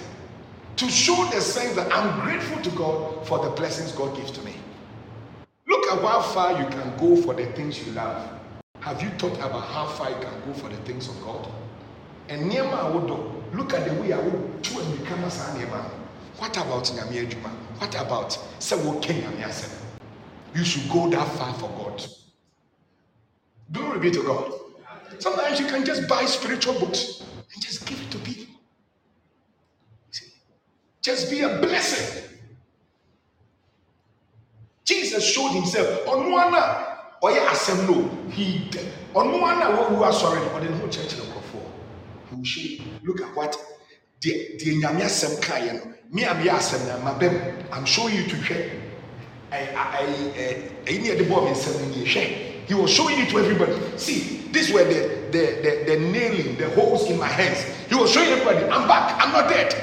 [0.76, 4.42] to show the sense that i'm grateful to god for the blessings god gives to
[4.42, 4.52] me.
[5.68, 8.28] Look at how far you can go for the things you love.
[8.80, 11.48] Have you thought about how far you can go for the things of god?
[12.28, 15.80] And nneɛma a wodɔ look at the way a wotu amirika ma saa nneɛma
[16.38, 18.38] what about nyame adwuma what about
[18.84, 19.86] woka nyame asɛm
[20.56, 22.02] you should go that far for god.
[23.72, 24.52] Glory be to god.
[25.18, 28.54] Sometimes you can just buy spiritual books and just give it to people.
[30.10, 30.32] See?
[31.02, 32.22] just be a blessing.
[34.84, 36.06] Jesus showed himself.
[36.06, 38.70] Ɔno ana ɔyɛ asɛm no he
[39.14, 43.56] ɔno ana wawu asɔre no ɔde ne ho kyerɛkyerɛ nkurɔfoɔ he will look at what
[44.22, 46.94] deɛ nyame asɛm kaeɛ no me a meyɛ asɛm no
[47.72, 48.70] i'm showing you to hwɛ.
[49.52, 52.04] Ɛyi ne yɛde bɔɔ me nsɛm no nie.
[52.06, 52.66] Hwɛ.
[52.68, 53.74] He was showing it to everybody.
[53.98, 57.58] See these were the the the the nailing the holes in my hands.
[57.88, 59.16] He was showing everybody i'm back.
[59.22, 59.74] I'm not dead.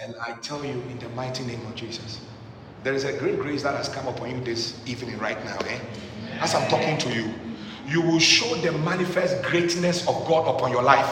[0.00, 2.20] And i tell you in the mighty name of jesus
[2.84, 5.78] there is a great grace that has come upon you this evening right now eh?
[6.40, 7.34] As i'm talking to you
[7.88, 11.08] you will show the manifest greatness of god upon your life.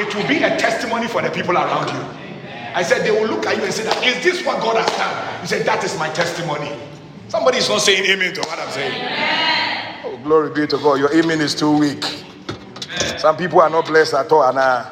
[0.00, 2.00] It will be a testimony for the people around you.
[2.74, 5.40] I said they will look at you and say is this what god has done?
[5.42, 6.72] You said that is my testimony.
[7.28, 10.02] Somebody is not saying amen to what i'm saying.
[10.04, 10.94] Oh glory be to god.
[10.98, 12.04] Your amen is too weak.
[13.18, 14.90] Some people are not blessed at all and uh,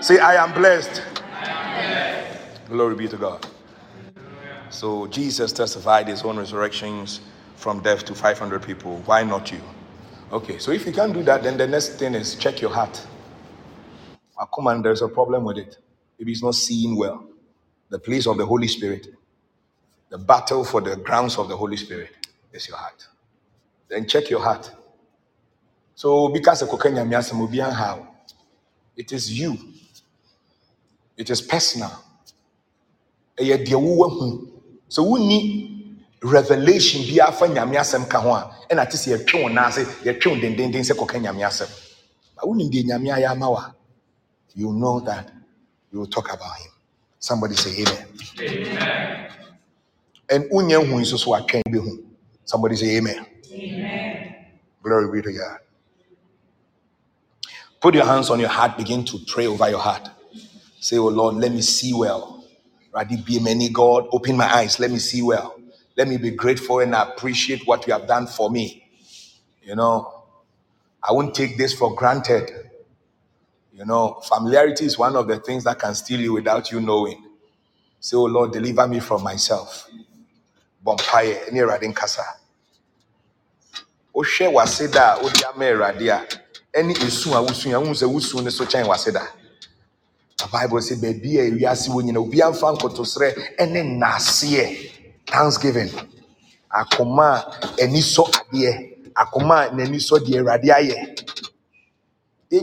[0.00, 1.02] say i am blessed.
[2.68, 3.46] Glory be to god.
[4.70, 7.20] So jesus testified his own resurrections
[7.56, 8.96] from death to 500 people.
[9.04, 9.60] Why not you
[10.32, 13.06] okay so if you can't do that then the next thing is check your heart.
[14.38, 15.78] Ah, come on there's a problem with it.
[16.18, 17.24] Maybe it's not seeing well.
[17.90, 19.08] The place of the holy spirit.
[20.10, 22.10] The battle for the grounds of the holy spirit
[22.52, 23.06] is your heart.
[23.88, 24.70] Then check your heart.
[25.94, 26.62] So because
[27.74, 28.08] how?
[28.96, 29.58] It is you.
[31.16, 31.92] It is personal.
[33.38, 33.44] So
[35.02, 35.69] sɛ wonni
[36.22, 39.84] revelation bi afa nyame asɛm ka ho a ɛna te sɛ yɛtwe wo nan ase
[40.04, 41.68] yɛtwe wo dendenden sɛ kɔka nyame asɛm.
[42.36, 43.74] Ba wonim deɛ nyame ayɛ ama wo a
[44.54, 45.30] you know that
[45.92, 46.70] you will talk about him.
[47.18, 48.06] Somebody say amen.
[50.30, 52.04] And wonyɛ hu nso so atwɛn bɛhu
[52.44, 53.26] somebody say amen.
[54.82, 55.58] Glory be to god.
[57.80, 60.08] Put your hands on your heart begin to pray over your heart.
[60.80, 62.44] Say oh lord let me see well.
[62.94, 65.59] Radi be many god open my eyes let me see well
[66.00, 68.82] let me be grateful and appreciate what you have done for me.
[69.62, 70.24] You know
[71.06, 72.50] i won't take this for granted.
[73.74, 77.22] You know familiarity is one of the things that can steal you without you knowing.
[77.98, 79.90] Say oh lord deliver me from myself.
[80.82, 82.22] Bompaye any radin kasa
[84.14, 86.26] wohwɛ w'aseda a wode ama awurade a
[86.78, 89.28] ɛne esu a wosu a wohu sɛ wosu ne so kyɛn w'aseda.
[90.38, 94.99] The bible sɛ baabi a ewiase wɔ nyina obi amfa nkotosrɛ ɛne nnaseɛ
[95.30, 95.90] thanksgiving.
[96.72, 97.44] Akoma
[97.78, 99.12] a ani sɔ adeɛ.
[99.14, 100.96] Akoma a n'ani sɔ deɛ awurade ayɛ.
[102.50, 102.62] Deɛ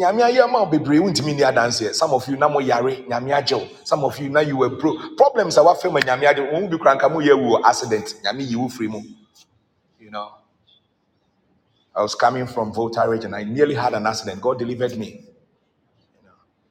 [1.96, 3.68] some of you na mo yare nyame wo.
[3.84, 5.18] Some of you na you were broke.
[5.18, 7.20] Problems a wafɛ ma nyame agye wo wɔn mu bi kora mo
[7.66, 8.16] accident.
[8.24, 9.02] Nyame yi firi mu.
[10.00, 10.32] You know?
[11.96, 13.34] I was coming from Volta region.
[13.34, 14.42] I nearly had an accident.
[14.42, 15.26] God delivered me.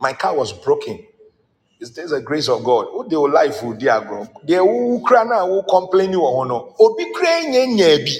[0.00, 1.04] My car was broken.
[1.80, 2.86] It's there's a grace of God.
[2.90, 4.26] Who they will life will dear grow.
[4.44, 6.74] They who cry now who complain you or no.
[6.80, 8.12] Obi cry nye bi.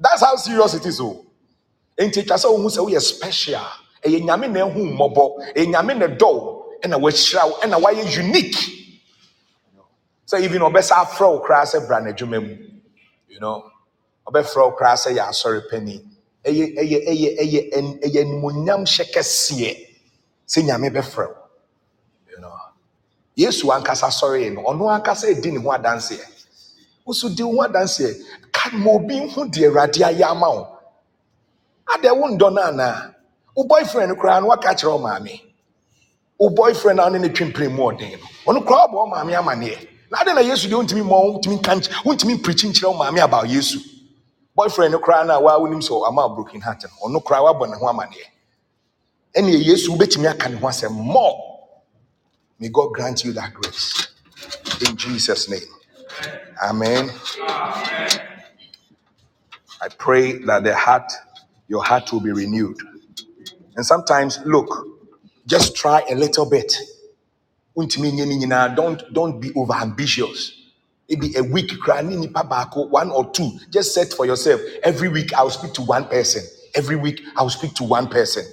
[0.00, 1.00] That's how serious it is.
[1.00, 1.24] Oh.
[1.98, 3.60] Enti twa sɛ wo hu sɛ woyɛ special.
[4.04, 5.54] Ɛyɛ nyame na ehu mmɔbɔ.
[5.56, 6.62] Ɛyɛ nyame na dɔ.
[6.82, 7.58] Ɛna wahyira wo.
[7.62, 8.56] Ɛna wayɛ unique.
[10.26, 12.56] So even ɔbɛsa afrɛ wo koraa sɛ bra n'adwuma mu.
[13.28, 13.64] You know.
[14.28, 16.02] ɔbɛfrɛ wo koraa sɛ yɛ asɔre pani
[16.44, 17.60] ɛyɛ ɛyɛ ɛyɛ ɛyɛ
[18.04, 19.72] ɛyɛ animonyam hyɛ kɛseɛ
[20.46, 21.41] sɛ nyame bɛfrɛ know
[23.36, 26.20] yesu ankasa sɔre no ɔno ankasa edi ne ho adanseɛ.
[27.06, 28.14] Woso di ho adanseɛ.
[28.52, 30.68] Ka ma obi ho deɛ awurade ayɛ ama wo.
[31.94, 33.12] Adɛ wo ndɔ no
[33.56, 35.40] wo boyfriend koraa no waka kyerɛ wo maame.
[36.38, 38.52] Wo boyfriend a ɔne ne twempere mu ɔden no.
[38.52, 39.88] Ɔno koraa ɔbɔ wo maame amanneɛ.
[40.10, 43.48] Na ade na yesu deɛ wontumi wo wontumi nka wontumi mpirikyi nkyerɛ wo maame about
[43.48, 43.78] yesu.
[44.54, 47.86] Boyfriend koraa no waa wonim sɛ ama broken heart no ɔno koraa wabɔ ne ho
[47.86, 48.26] amanneɛ.
[49.36, 50.92] Ɛne yesu wobɛtumi aka ne ho asɛm.
[50.92, 51.51] More
[52.60, 54.08] may god grant you that grace
[54.88, 55.60] in jesus name
[56.64, 57.10] amen
[59.80, 61.12] I pray that the heart,
[61.68, 62.78] your heart will be renewed.
[63.76, 64.68] And sometimes, look,
[65.46, 66.74] just try a little bit.
[68.76, 70.52] Don't don't be over ambitious.
[71.10, 71.72] Maybe a week,
[72.04, 72.44] ne nipa
[72.90, 73.50] one or two.
[73.70, 74.60] Just set for yourself.
[74.84, 76.42] Every week I'll speak to one person.
[76.74, 78.44] Every week I'll speak to one person.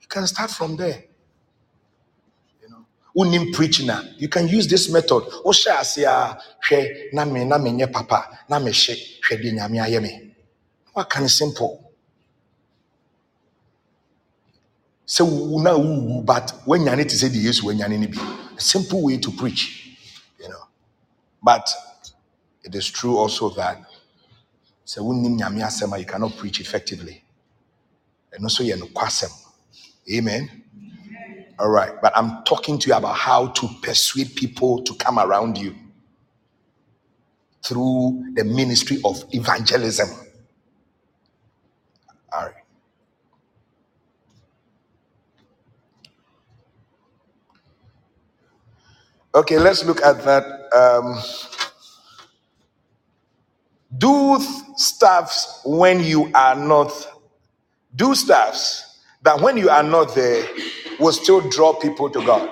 [0.00, 1.04] You can start from there.
[3.16, 5.24] Unim preaching na you can use this method.
[5.44, 6.38] Wohyɛ ase a
[6.68, 8.94] hwɛ na me na menyɛ papa na mehyɛ
[9.28, 10.34] hwɛ deɛ nyame ayɛ me.
[10.92, 11.82] What can simple?
[15.06, 18.20] sɛ wo na wowu but woanyane te sɛ deɛ yesu wanyane no bi
[18.56, 19.96] a simple way to preach
[20.40, 20.66] you know
[21.42, 21.70] but
[22.64, 23.78] it is true also that
[24.86, 27.22] sɛ wonnim nyame asɛm you cannot preach effectively
[28.32, 29.30] ɛno nso yɛ nokwasɛm
[30.12, 30.64] amen
[31.58, 35.58] all right but i'm talking to you about how to persuade people to come around
[35.58, 35.74] you
[37.64, 40.08] through the ministry of evangelism.
[42.32, 42.54] All right.
[49.34, 50.44] Okay let's look at that
[50.74, 51.18] um,
[53.98, 54.38] do
[54.76, 56.92] stuffs when you are not
[57.96, 58.85] do stuffs
[59.26, 60.46] that when you are not there
[61.00, 62.48] will still draw people to god.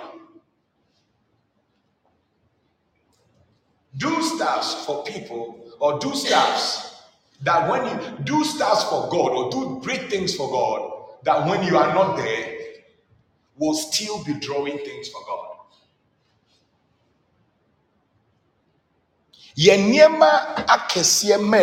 [3.97, 7.01] Do stuffs for people or do stuffs
[7.43, 10.91] that when you do stuffs for god or do great things for god
[11.23, 12.57] that when you are not there
[13.57, 15.51] will still be drawing things for god.
[19.57, 21.59] Yɛn nneɛma akɛseɛ ma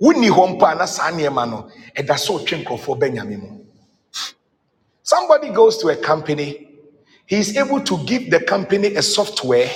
[0.00, 3.64] wonni hɔ mpo a saa nneɛma no ɛda so otwe nkurɔfoɔ mu.
[5.02, 6.68] Somebody goes to a company.
[7.26, 9.70] He is able to give the company a software.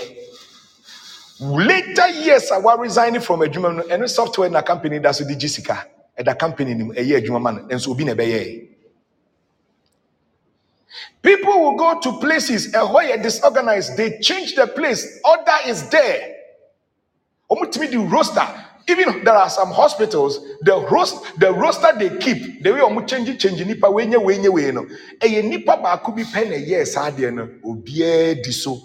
[1.41, 5.37] Later years a wa resigning from adwuma no ɛno software na company da so de
[5.37, 5.87] gye sika.
[6.19, 8.69] Ɛda company nim ɛyɛ adwuma ma no nso obi na ɛbɛyɛ.
[11.23, 13.97] People will go to places ɛhɔ yɛ disorganized.
[13.97, 15.21] They change the place.
[15.25, 16.35] Order is there.
[17.51, 18.47] Omutimi the roster.
[18.91, 23.39] Even there are some hospitals, the roast, the roster they keep, the way omu change
[23.41, 24.87] change nipa wenye wenye we no.
[25.23, 28.81] Eye nipa baako bi pɛ na ɛyɛ saa adeɛ no, obiara di so.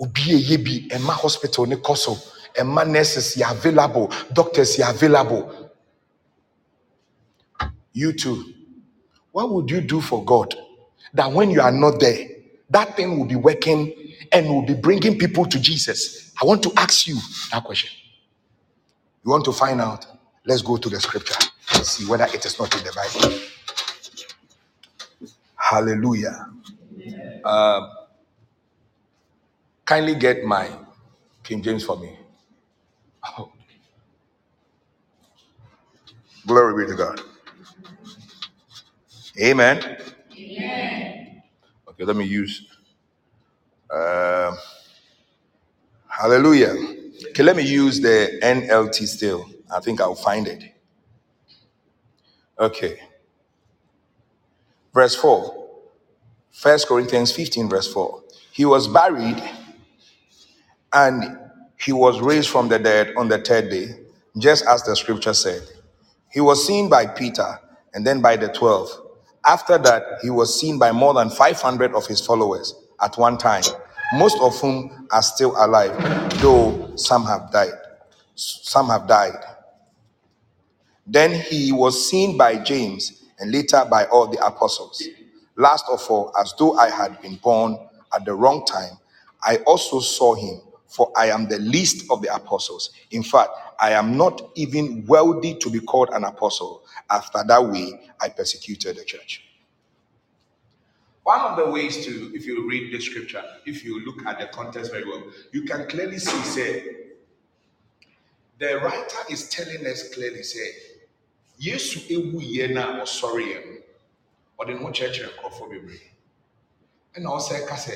[0.00, 2.18] Obi eye bi, ɛma hospital ne kɔ so,
[2.56, 5.70] ɛma nurses yɛ available, doctors yɛ available.
[7.94, 8.44] You too.
[9.32, 10.54] What would you do for God
[11.14, 12.26] that when you are not there,
[12.70, 13.94] that thing will be working
[14.32, 16.32] and will be bringing people to Jesus?
[16.40, 17.16] I want to ask you
[17.52, 17.90] that question.
[19.28, 20.06] You want to find out?
[20.46, 21.34] Let's go to the scripture
[21.74, 23.38] and see whether it is not in the Bible.
[25.56, 26.48] Hallelujah.
[27.44, 27.90] Um,
[29.84, 30.70] kindly get my
[31.44, 32.18] King James for me.
[33.38, 33.52] Oh,
[36.46, 37.20] glory be to God.
[39.42, 39.98] Amen.
[41.88, 42.66] Okay, let me use.
[43.92, 44.56] Um,
[46.08, 46.87] hallelujah.
[47.38, 49.48] Okay, let me use the NLT still.
[49.72, 50.74] I think I'll find it.
[52.58, 52.98] Okay,
[54.92, 55.68] verse 4.
[56.50, 58.24] First Corinthians 15, verse 4.
[58.50, 59.40] He was buried
[60.92, 61.38] and
[61.76, 63.90] he was raised from the dead on the third day,
[64.36, 65.62] just as the scripture said.
[66.32, 67.60] He was seen by Peter
[67.94, 68.90] and then by the 12.
[69.46, 73.62] After that, he was seen by more than 500 of his followers at one time,
[74.14, 75.96] most of whom are still alive,
[76.40, 77.72] though some have died.
[78.34, 79.34] Some have died.
[81.06, 85.02] Then he was seen by James and later by all the apostles.
[85.56, 87.78] Last of all, as though I had been born
[88.14, 88.98] at the wrong time,
[89.42, 92.90] I also saw him, for I am the least of the apostles.
[93.12, 93.50] In fact,
[93.80, 96.82] I am not even worthy to be called an apostle.
[97.10, 99.47] After that way, I persecuted the church.
[101.28, 104.46] One of the ways to, if you read the scripture, if you look at the
[104.46, 105.22] context very well,
[105.52, 106.84] you can clearly see, say,
[108.58, 110.70] the writer is telling us clearly, say,
[111.60, 113.76] Yesu ewu yie na ɔsɔre yɛ no,
[114.58, 116.00] ɔde ne ho kyerɛkyerɛ nkurɔfoɔ bebree.
[117.18, 117.94] Ɛna ɔsɛ ka sɛ,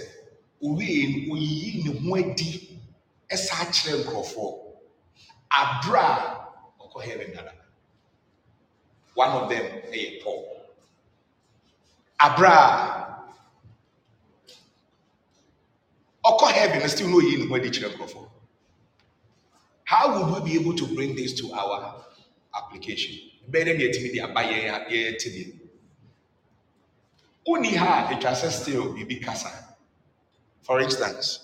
[0.63, 2.79] owie no, oyiyi ne ho adi
[3.31, 4.61] ɛsa akyerɛ nkurɔfoɔ.
[5.51, 7.55] Abere a heaven dada.
[9.15, 10.67] One of them ɛyɛ Paul.
[12.21, 13.12] Abere a
[16.25, 18.29] ɔkɔ heaven still no oyiyi ne ho adi kyerɛ nkurɔfoɔ.
[19.85, 22.05] How would we be able to bring this to our
[22.55, 23.31] application?
[23.49, 25.59] Better than yɛtumi de aba yɛn a yɛyɛ te deɛ.
[27.47, 29.77] Wonni ha a atwa sɛ still biribi kasa.
[30.63, 31.41] For instance,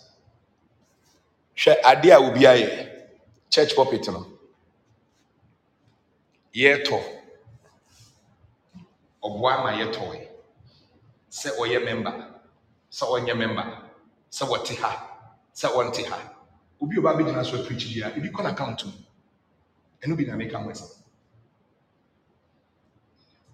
[1.56, 2.88] hwɛ adeɛ a obi ayɛ
[3.50, 4.38] church pulpit no.
[6.54, 6.98] yɛretɔ
[9.22, 10.28] ɔboa ma yɛtɔe
[11.30, 12.14] sɛ ɔyɛ member
[12.90, 13.87] sɛ ɔnyɛ member
[14.30, 15.08] sɛ wɔte ha.
[15.54, 16.18] Sɛ ɔnte ha.
[16.80, 18.92] Obi a ɔba abɛgyina so apirikyi bia ebi kɔ n'account mu.
[20.02, 20.90] Ɛno bi na meka ho asɛm.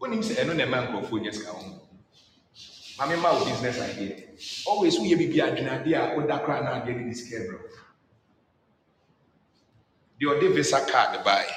[0.01, 1.81] Wonim sɛ ɛno na ɛma nkurɔfoɔ nyɛ sika ho.
[2.99, 4.17] Maame ma wo business idea.
[4.67, 7.69] Always woyɛ biribi adwene adeɛ a woda koraa na adeɛ no de sika brɛ wo.
[10.21, 11.49] Deɛ ɔde visa card bae.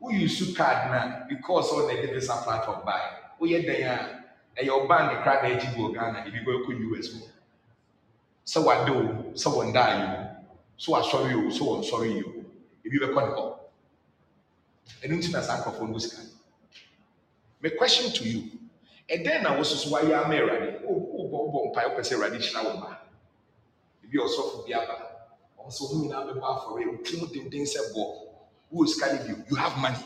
[0.00, 3.10] Woyusu card na because ɔna ɛde visa platform bae.
[3.40, 4.62] Woyɛ dan a?
[4.62, 6.24] Ɛyɛ ɔban ne kra na agyi bi wɔ ghana.
[6.28, 7.26] Ebi kɔ ɛkɔ us mu
[8.50, 9.00] sɛ wade o
[9.34, 11.50] sɛ wɔndaa yi o sɛ wasɔre o.
[11.56, 12.30] Sɛ wɔnsɔre yi o
[12.84, 13.44] ebi bɛkɔ ne hɔ
[15.02, 16.22] ɛno nti na saa nkurɔfoɔ no sika.
[17.62, 18.42] My question to you.
[19.08, 20.82] Ɛdɛn na wososo wayɛ ama awurade?
[20.82, 22.96] Wobɔ wobɔ mpae wopɛ sɛ awurade hyira wo ma
[24.04, 24.96] ebi ɔsɔfo bi aba.
[25.58, 26.82] Ɔmo sɛ ɔmo nyinaa bɛbɔ afɔre.
[26.90, 28.02] Wotirim denden sɛ bɔ.
[28.72, 29.44] Wowɔ sika no bio.
[29.48, 30.04] You have money.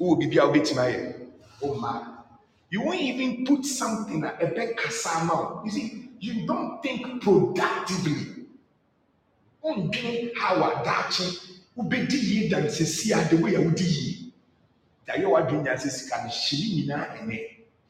[0.00, 1.30] Wowɔ biribi a wobɛtumi ayɛ.
[1.60, 2.16] Womma
[2.70, 5.62] you won't even put something a ɛbɛkasa ama wo.
[5.64, 8.44] You see you don't think productively.
[9.64, 11.26] Wondwene how adakye
[11.76, 14.32] wobɛdi yie dansesi a the way a wodi yie
[15.06, 17.38] yɛayɛ w'adwene nya sɛ sika no hyɛ ne nyinaa ɛnɛ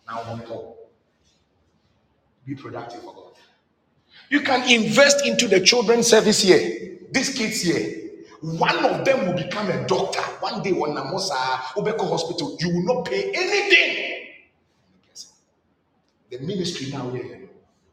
[0.07, 0.74] na wɔntɔ
[2.47, 3.35] be productive for God.
[4.31, 6.99] You can invest into the children's service here.
[7.12, 8.11] These kids here.
[8.41, 10.22] One of them will become a doctor.
[10.41, 11.35] One day when namosa
[11.76, 14.26] obeko hospital you will not pay anything.
[16.31, 17.49] The ministry now here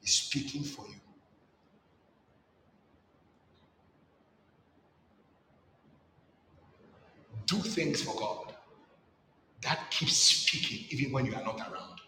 [0.08, 0.96] is speaking for you
[7.48, 8.54] do things for God
[9.64, 12.00] that keeps speaking even when you are not around.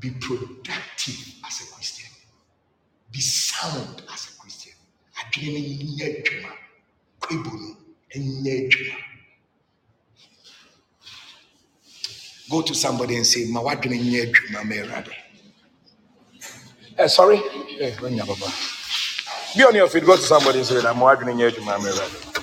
[0.00, 2.10] Be productive as a Christian.
[3.12, 4.72] Be sound as a Christian.
[12.50, 15.12] Go to somebody and say, Ma wadwene nyɛ adwuma ma Awurade."
[16.98, 17.38] Eh, sorry.
[17.80, 18.52] Eh, when you Baba.
[19.56, 20.04] Be on your feet.
[20.06, 22.34] Go to somebody and say, "Ma wadwene nyɛ adwuma ma Awurade."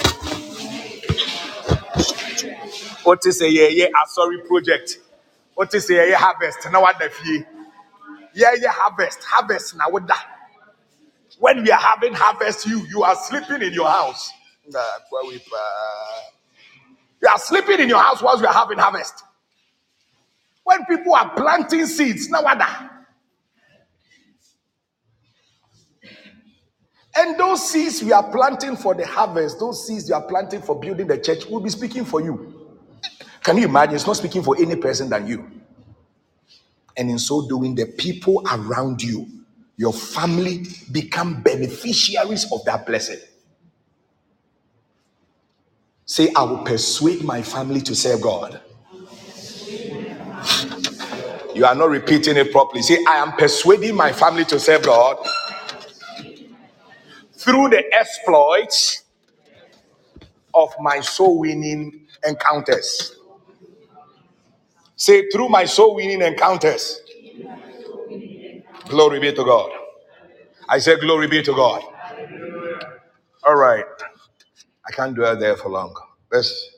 [3.04, 5.00] What is a yeah sorry project?
[5.56, 6.60] What is a yeah harvest?
[6.72, 7.44] Now what the fee?
[8.36, 10.26] Yeah yeah harvest harvest now what that?
[11.40, 14.32] When we are having harvest, you you are sleeping in your house.
[14.70, 14.80] Nah,
[15.10, 15.58] kwa we pa.
[17.22, 19.24] You are sleeping in your house whilst we are having harvest.
[20.64, 22.62] When people are planting seeds, now what?
[27.16, 30.80] And those seeds we are planting for the harvest, those seeds you are planting for
[30.80, 32.70] building the church, will be speaking for you.
[33.44, 33.96] Can you imagine?
[33.96, 35.50] It's not speaking for any person than you.
[36.98, 39.28] And in so doing, the people around you,
[39.78, 43.20] your family, become beneficiaries of that blessing.
[46.06, 48.62] Say, I will persuade my family to serve God.
[51.56, 52.84] You are not repeating it properly.
[52.84, 55.18] See, I am persuading my family to serve God
[57.36, 59.04] through the exploits
[60.54, 63.16] of my soul winning encounters.
[64.96, 67.02] Say, through my soul winning encounters.
[68.90, 69.72] Glory be to God.
[70.70, 71.84] I said, Glory be to God.
[73.46, 73.86] All right.
[74.88, 75.96] I can't dwell there for long.
[76.32, 76.72] Let's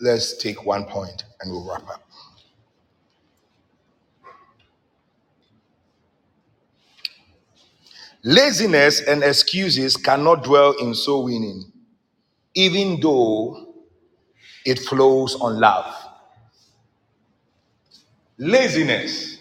[0.00, 2.02] let's take one point and we'll wrap up.
[8.24, 11.70] Laziness and excuses cannot dwell in soul winning,
[12.54, 13.74] even though
[14.64, 15.94] it flows on love.
[18.38, 19.38] Laziness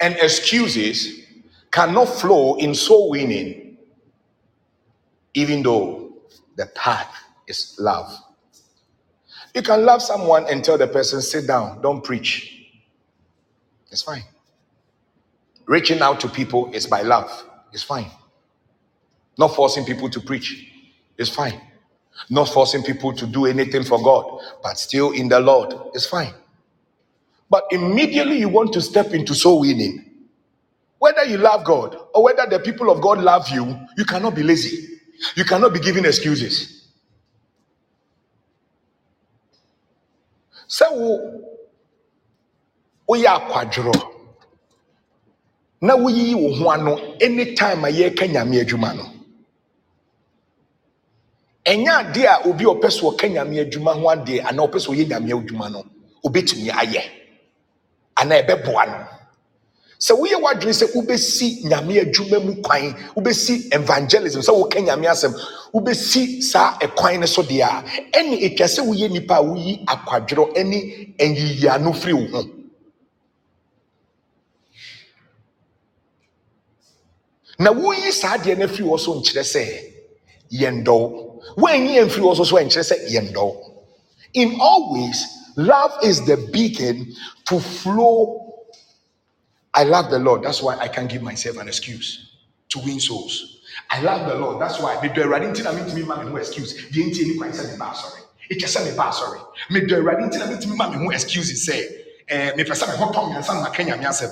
[0.00, 1.20] and excuses
[1.70, 3.76] cannot flow in soul winning,
[5.34, 6.14] even though
[6.56, 7.14] the path
[7.46, 8.10] is love.
[9.54, 12.68] You can love someone and tell the person, sit down, don't preach.
[13.90, 14.24] It's fine.
[15.66, 17.30] Reaching out to people is by love.
[17.72, 18.10] It's fine.
[19.38, 20.70] Not forcing people to preach.
[21.18, 21.60] It's fine.
[22.30, 25.74] Not forcing people to do anything for God, but still in the Lord.
[25.94, 26.34] It's fine.
[27.50, 30.04] But immediately you want to step into soul winning.
[30.98, 34.42] Whether you love God or whether the people of God love you, you cannot be
[34.42, 34.88] lazy.
[35.36, 36.81] You cannot be giving excuses.
[40.76, 41.10] Sɛ wo
[43.08, 43.94] woyɛ akwadworɔ
[45.82, 49.04] na woyiyi wo ho ano anytime a yɛreka nyame adwuma no.
[51.64, 54.92] Ɛnyɛ adeɛ a obi a ɔpɛ so ɔka nyame adwuma ho adeɛ anaa ɔpɛ so
[54.92, 55.84] ɔyɛ nyame adwuma no
[56.24, 57.02] obɛtumi ayɛ
[58.16, 59.21] anaa ɛbɛboa no.
[60.06, 65.32] Sɛ woyɛ w'adwene sɛ wobɛsi nyame adwuma mu kwan wobɛsi evangelism sɛ woka nyame asɛm
[65.72, 67.84] wobɛsi saa ɛkwan no so deɛ a
[68.18, 72.48] ɛne ɛtwa sɛ woyɛ nnipa a woyi akwadworɔ ne anyiyiano firi wo ho.
[77.60, 79.62] Na woyi saa adeɛ no afiri wɔ so nkyerɛ sɛ
[80.50, 81.02] yɛn dɔw
[81.58, 83.54] woanyi amfiri wɔ so so ɛnkyerɛ sɛ yɛn dɔw
[84.34, 85.24] in all ways
[85.56, 87.06] love is the beacon
[87.46, 88.41] to flow
[89.74, 90.42] I love the Lord.
[90.42, 92.30] That's why I can't give myself an excuse
[92.70, 93.60] to win souls.
[93.90, 94.60] I love the Lord.
[94.60, 96.74] That's why me do Awurade nti na me ma me ho excuse.
[96.90, 98.20] Deɛ nti ni kwan sɛ me ba asɔre.
[98.50, 99.40] Ekyɛ sɛ me ba asɔre.
[99.70, 101.80] Me do Awurade nti na me ma me ho excuse sɛ
[102.28, 104.30] eh me pɛ sɛ me ho tɔn yansa na ka nyame asɛm.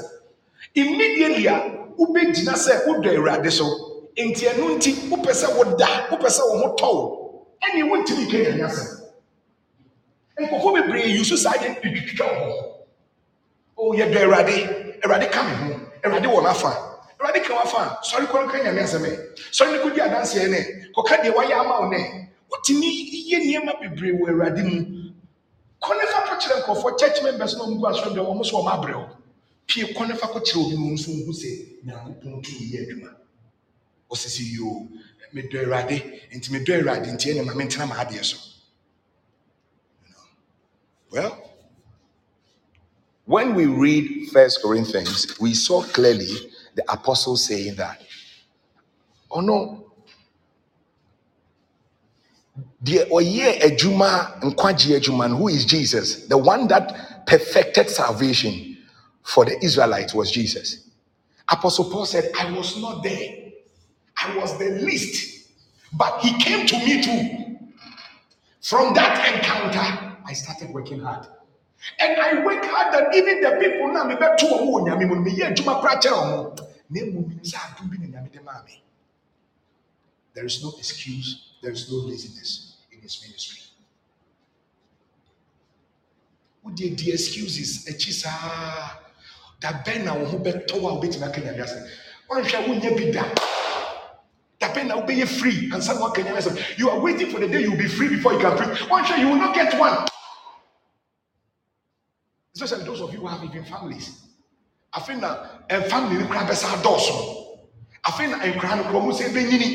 [0.74, 1.56] Immediately a
[1.98, 3.64] wobɛgyina sɛ wodɔ Awurade so.
[4.18, 7.46] Nti ɛno nti wopɛ sɛ woda, wopɛ sɛ wo ho tɔ wo.
[7.64, 8.88] Ɛne wontumi ka nyame asɛm.
[10.38, 12.79] Nkɔfo bebree yusu saa yɛ twitwitwa wɔn.
[13.82, 15.00] Oh, yɛdɔ Awurade.
[15.02, 15.80] Awurade ka me ho.
[16.04, 16.70] Awurade wɔ n'afa.
[17.18, 19.12] Awurade ka w'afa a, sɔre kɔ ka nyame asɛm ɛ.
[19.50, 20.92] Sɔre ne kɔdi adanseɛ nɛ.
[20.94, 22.28] Kɔka deɛ wayɛ ama wo nɛ.
[22.50, 22.88] Wotumi
[23.30, 24.78] yɛ nneɛma bebree wɔ Awurade mu.
[25.80, 28.70] Kɔ ne fa kɔkyerɛ nkurɔfoɔ church members na ɔmo gu asɔre dɛm ɔmo so ɔmo
[28.70, 29.16] abrɛ wo.
[29.66, 33.16] Pie kɔ ne fa kɔkyerɛ obi ɔmo nso hu sɛ Nyankopɔn tumi yɛ adwuma.
[34.10, 34.88] Ɔsisi yoo,
[35.32, 38.36] medɔ Awurade, nti medɔ Awurade nti ɛna ma mentena m'adeɛ so.
[41.10, 41.49] Well,
[43.30, 46.28] when we read First Corinthians, we saw clearly
[46.74, 48.02] the apostle saying that,
[49.30, 49.92] oh no,
[52.82, 58.78] the oye ejuma nkwaji ejuma, who is Jesus, the one that perfected salvation
[59.22, 60.90] for the Israelites was Jesus.
[61.50, 63.36] Apostle Paul said, I was not there.
[64.18, 65.50] I was the least,
[65.92, 67.58] but he came to me too.
[68.62, 71.26] From that encounter, I started working hard.
[71.98, 75.16] And I work hard that even the people now me bet to omo nyame mu
[75.16, 76.58] me ye adwuma pra kyerɛ omo.
[76.90, 78.82] Na emu mi sɛ adum bi na de me.
[80.34, 83.62] There is no excuse, there is no laziness in his ministry.
[86.62, 88.98] Wo de di excuses akyi saa
[89.58, 91.88] da bɛn na wo ho bɛtɔ wo a wobɛtumi aka nyame asɛm.
[92.28, 93.24] Woanhwɛ wonya bi da.
[94.58, 96.78] Da bɛn na wobɛyɛ free na woaka nyame asɛm.
[96.78, 98.80] You are waiting for the day you will be free before you can preach.
[98.88, 100.09] Woanhwɛ you will not get one.
[102.62, 104.20] Especially those of you who have even families.
[104.92, 107.14] afei na eh, family no kora bɛsa adɔɔso
[108.04, 109.70] afei na nkora no kora ɔmo sɛ ɛbɛnyini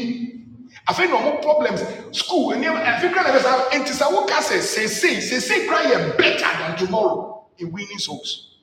[0.89, 1.81] afei na ɔmo problems
[2.11, 7.31] school nneɛma afei kora na bɛsa nti sɛ woka sɛ seesei seesei better than tomorrow.
[7.57, 8.57] In winning souls.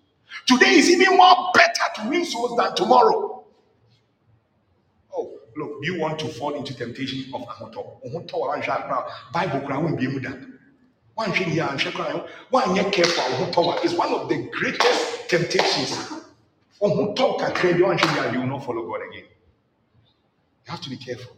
[0.46, 3.42] Today is even more better to win souls than tomorrow.
[5.16, 9.60] Oh look you want to fall into temptation of ahotɔ ohotɔ wa wanhwɛ akora bible
[9.62, 10.20] kora wɔn bie mu
[11.16, 15.92] wanhwɛ yie anhwɛ one wanyɛ careful ohotɔ wa is one of the greatest temptations.
[16.80, 19.24] Ohotɔ kakra bi wanhwɛ yie a you will not follow God again.
[20.66, 21.36] You have to be careful.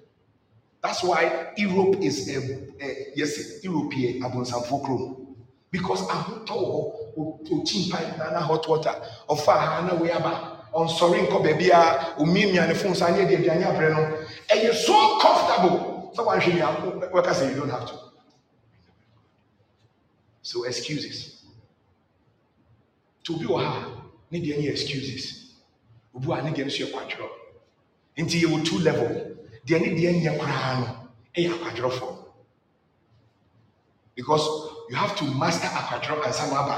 [0.83, 2.39] That's why Europe is a,
[2.85, 5.25] a yes Europe yɛ abonsamfo kurom
[5.71, 8.95] because hɔ okyi mpa na hot water
[9.29, 13.39] ɔfa ha na wei aba ɔnsɔre nkɔ baabi a omiamia ne phone sa ne de
[13.39, 14.01] no
[14.49, 18.04] ɛyɛ so comfortable sɛ wanhwɛ yie a wɔka sɛ you don't have to
[20.45, 21.43] so excuses.
[23.25, 23.73] To obi wɔ ha
[24.31, 25.55] ne deɛ yɛ excuses.
[26.15, 27.29] Obi wɔ ha ne deɛ nso yɛ kwadworɔ
[28.19, 29.09] nti yɛwɔ two level.
[29.67, 30.87] Deɛ ne deɛ nyɛ koraa no
[31.35, 32.19] ɛyɛ akwadworɔfoɔ
[34.15, 34.45] because
[34.91, 36.77] you have to master akwadworɔ ansa na aba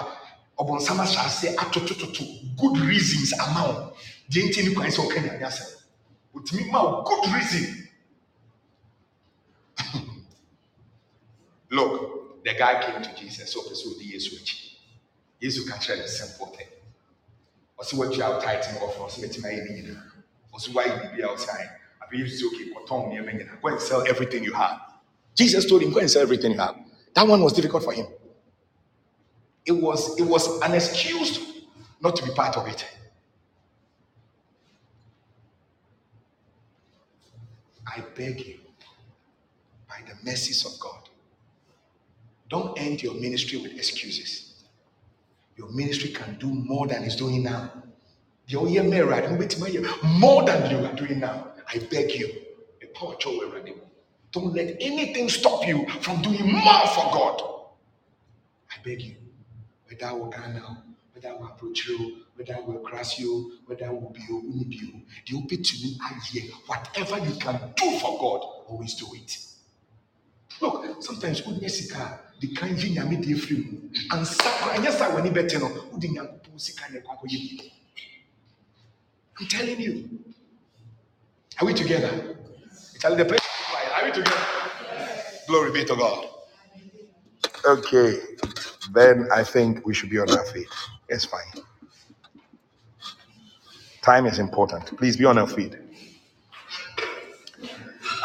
[0.59, 2.25] ɔbɔnsam ahyɛ ase atotototo
[2.57, 3.93] good reasons ama wo
[4.31, 5.69] deɛ nti ne kwan sɛ ɔka nyame asɛm
[6.35, 7.89] otumi ma wo good reason.
[11.71, 12.16] Look
[12.47, 13.55] the guy came to jesus.
[13.57, 14.79] Ɔpɛ sɛ ɔdi yesu akyi
[15.41, 16.69] yesu ka kyerɛ no simple thing.
[17.81, 20.03] Ɔsɛ watua wo tit no ɔfrɛ ɔsɛ bɛtumi ayɛ ne nyinaa
[20.55, 21.71] ɔsɛ woayɛ biribi a ɔsɛ ayɛ
[22.03, 22.67] afei yesu sɛ okay.
[23.61, 24.81] Go and sell everything you have.
[25.35, 26.77] Jesus told him go and sell everything you have.
[27.15, 28.07] That one was difficult for him.
[29.65, 31.41] It was it was an excuse
[32.01, 32.87] not to be part of it.
[37.89, 38.61] I beg you
[39.89, 41.09] by the mercies of god
[42.49, 44.47] don't end your ministry with excuses
[45.57, 47.73] your ministry can do more than it's doing now.
[50.05, 51.53] More than you are doing now.
[51.73, 52.31] I beg you.
[54.33, 57.43] Don't let anything stop you from doing more for God.
[58.71, 59.17] I beg you,
[59.89, 60.83] whether I will now,
[61.15, 64.37] whether I will approach you, whether I will cross you, whether I will be you,
[64.37, 65.03] will be you.
[65.29, 66.15] The open to me, I
[66.67, 69.39] whatever you can do for God, always do it.
[70.61, 73.79] Look, sometimes sika a de kan vi nyame deɛ firi mu
[74.11, 77.73] ansa kora ɛnyɛ sa w'ani bɛte no wode nyankopɔn sika ne ɛkɔ akɔyɛ biribi
[79.41, 80.09] I'm telling you.
[81.61, 82.37] Are we together?
[83.01, 83.41] Tell the place.
[83.95, 84.37] Are we together?
[85.49, 86.29] Glory be to God.
[87.67, 88.19] Okay.
[88.95, 90.69] Then I think we should be on our feet.
[91.09, 91.65] It's fine.
[94.03, 94.97] Time is important.
[94.97, 95.75] Please be on our feet.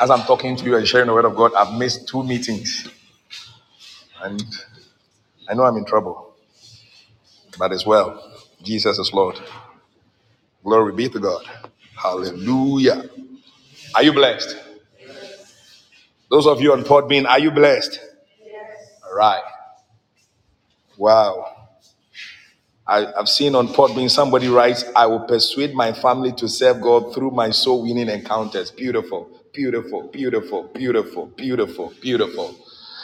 [0.01, 2.87] As I'm talking to you and sharing the word of God, I've missed two meetings.
[4.21, 4.43] And
[5.49, 6.35] I know I'm in trouble.
[7.57, 8.23] But as well,
[8.63, 9.39] Jesus is Lord.
[10.63, 11.45] Glory be to God.
[11.95, 13.09] Hallelujah.
[13.95, 14.57] Are you blessed?
[16.29, 17.99] Those of you on Podbean, are you blessed?
[19.05, 19.43] All right.
[20.97, 21.67] Wow.
[22.87, 27.13] I, have seen on Podbean somebody writes, I will persuade my family to serve God
[27.13, 28.71] through my soul winning encounters.
[28.71, 32.55] Beautiful, beautiful, beautiful, beautiful, beautiful, beautiful.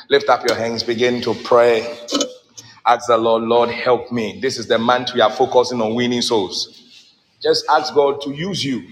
[0.09, 1.85] Lift up your hands, begin to pray.
[2.85, 4.39] Ask the Lord, Lord, help me.
[4.41, 7.13] This is the month we are focusing on winning souls.
[7.43, 8.87] Just ask God to use you.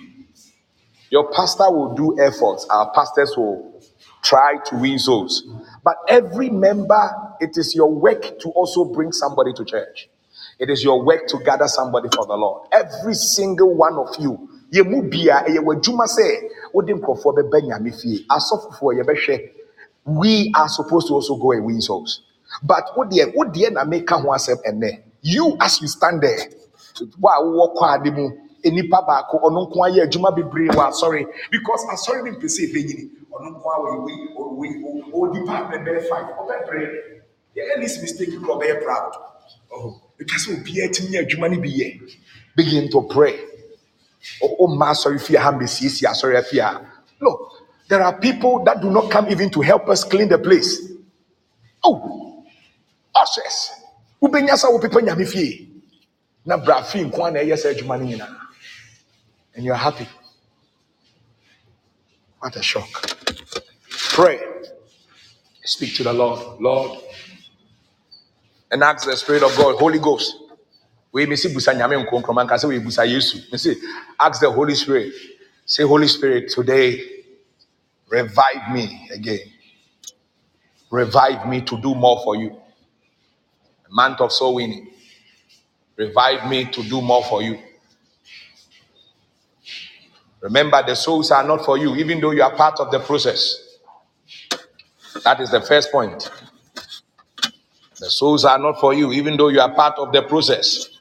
[1.09, 3.81] Your pastor will do efforts, our pastors will
[4.23, 5.47] try to win souls.
[5.85, 10.09] But every member, it is your work to also bring somebody to church.
[10.59, 12.67] It is your work to gather somebody for the Lord.
[12.73, 14.49] Every single one of you.
[14.73, 19.51] Yɛmu bia ɛyɛ w'adwuma sɛ wode nkurɔfoɔ bɛba nyame fie asɔfofoɔ yɛbɛhwɛ
[20.05, 22.21] we are supposed to also go and win souls.
[22.63, 26.37] But what the wodeɛ wodeɛ na meka ho asɛm ɛnɛ you as you stand there
[27.19, 28.29] wo a wowɔ kwaade mu
[28.63, 31.25] nipa baako ɔno nko ayɛ adwuma bebree wɔ asɔre.
[31.51, 34.69] Because asɔre ne mpɛ sɛ ɛbɛnyini ɔno nko a wɔyɛ wei
[35.11, 36.79] ɔwɔ department bɛyɛ five ɔbɛbrɛ
[37.55, 39.13] yɛ at least mistake kora ɔbɛyɛ proud.
[39.71, 41.99] Oh because obiara tumi nyɛ adwuma no bi yɛ.
[42.55, 43.37] Begin to pray.
[44.41, 46.81] O ma asɔre fie ha mbɛsiesie asɔre afie ha
[47.21, 47.51] look
[47.87, 50.91] there are people that do not come even to help us clean the place.
[51.83, 52.43] Oh
[53.15, 53.71] ushers
[54.21, 55.69] wobɛnya sa wo pepa nyame fie.
[56.45, 57.41] Na bra fie nko a na
[58.05, 58.37] nyinaa.
[59.55, 60.07] And you're happy.
[62.39, 62.89] What a shock.
[64.13, 64.39] Pray.
[65.65, 66.61] Speak to the lord.
[66.61, 66.99] Lord
[68.71, 70.35] and ask the spirit of god holy ghost.
[71.11, 73.39] We may see busa nyame nkonkron man say we busa yesu.
[74.19, 75.13] Ask the holy spirit.
[75.65, 77.14] Say holy spirit today
[78.09, 79.39] revive me again.
[80.91, 82.51] Revive me to do more for you.
[83.89, 84.89] A month of soul winning.
[85.97, 87.59] Revive me to do more for you.
[90.41, 93.79] Remember the souls are not for you even though you are part of the process.
[95.23, 96.29] That is the first point.
[97.99, 100.94] The souls are not for you even though you are part of the process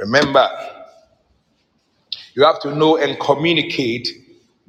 [0.00, 0.48] Remember,
[2.34, 4.08] you have to know and communicate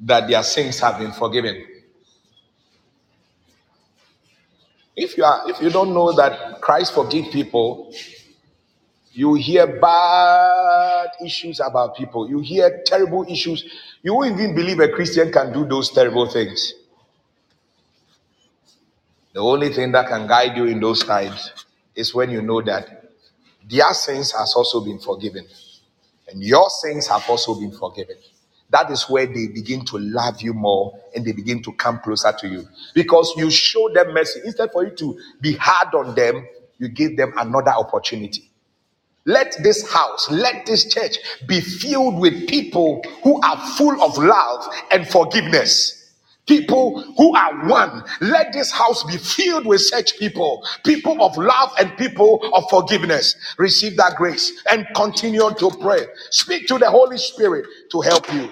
[0.00, 1.66] that their sins have been forgiven.
[4.94, 7.94] If you are if you don't know that Christ forgives people,
[9.12, 12.28] you hear bad issues about people.
[12.28, 13.64] You hear terrible issues.
[14.02, 16.74] You won't even believe a Christian can do those terrible things.
[19.32, 21.52] The only thing that can guide you in those times
[21.94, 23.01] is when you know that
[23.68, 25.46] their sins has also been forgiven
[26.28, 28.16] and your sins have also been forgiven.
[28.70, 32.32] That is where they begin to love you more and they begin to come closer
[32.40, 34.40] to you because you show them mercy.
[34.44, 36.46] Instead for you to be hard on them,
[36.78, 38.50] you give them another opportunity.
[39.26, 44.66] Let this house, let this church be filled with people who are full of love
[44.92, 46.01] and forgiveness.
[46.46, 48.04] People who are one.
[48.20, 53.36] Let this house be filled with such people, people of love and people of forgiveness.
[53.58, 56.06] Receive that grace and continue to pray.
[56.30, 58.50] Speak to the Holy Spirit to help you.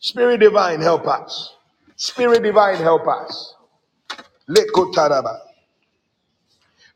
[0.00, 1.54] Spirit divine, help us.
[1.96, 3.54] Spirit divine, help us.
[4.48, 5.38] Let go, taraba.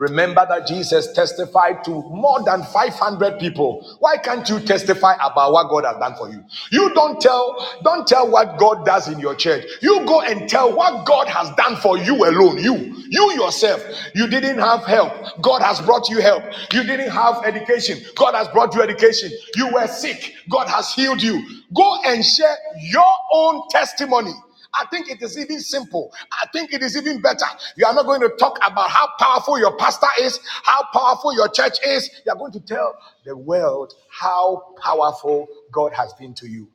[0.00, 3.86] Remember that Jesus testified to more than 500 people.
[4.00, 6.44] Why can't you testify about what God has done for you?
[6.72, 9.66] You don't tell, don't tell what God does in your church.
[9.82, 12.58] You go and tell what God has done for you alone.
[12.58, 12.74] You,
[13.10, 13.84] you yourself.
[14.14, 15.12] You didn't have help.
[15.42, 16.44] God has brought you help.
[16.72, 17.98] You didn't have education.
[18.16, 19.30] God has brought you education.
[19.56, 20.34] You were sick.
[20.50, 21.46] God has healed you.
[21.74, 24.32] Go and share your own testimony.
[24.74, 26.12] I think it is even simple.
[26.32, 27.46] I think it is even better.
[27.76, 31.48] You are not going to talk about how powerful your pastor is, how powerful your
[31.48, 32.10] church is.
[32.26, 36.68] You are going to tell the world how powerful God has been to you.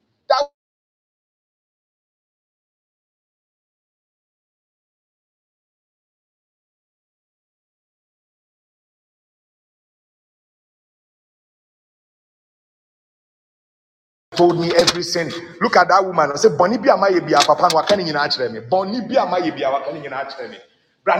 [14.36, 15.32] Told me every sin.
[15.62, 16.32] Look at that woman.
[16.34, 18.62] I said, Bonnie be a my be a papa no can in actually me.
[18.70, 20.58] Bonnie be a my be a can in actually me.
[21.06, 21.16] But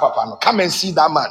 [0.00, 0.36] papa no.
[0.36, 1.28] Come and see that man.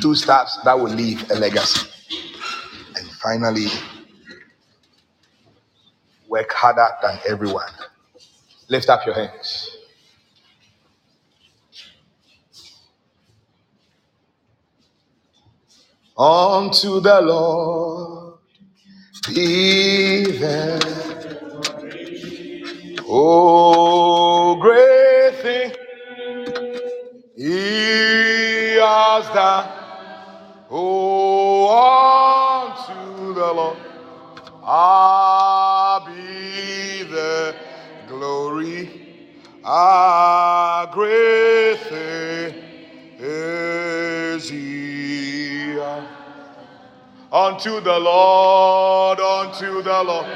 [0.00, 1.88] Do stuff that will leave a legacy.
[2.96, 3.68] And finally,
[6.28, 7.70] work harder than everyone.
[8.68, 9.75] Lift up your hands.
[16.16, 18.38] Unto the Lord.
[19.28, 21.06] Be the
[23.08, 25.72] oh great thing
[27.36, 29.68] he has done.
[30.70, 31.68] Oh,
[32.66, 33.78] unto the Lord.
[34.62, 37.54] Ah be the
[38.08, 38.90] glory,
[39.64, 42.54] ah great thing
[43.18, 45.45] is he.
[47.32, 50.26] Unto the Lord, unto the Lord.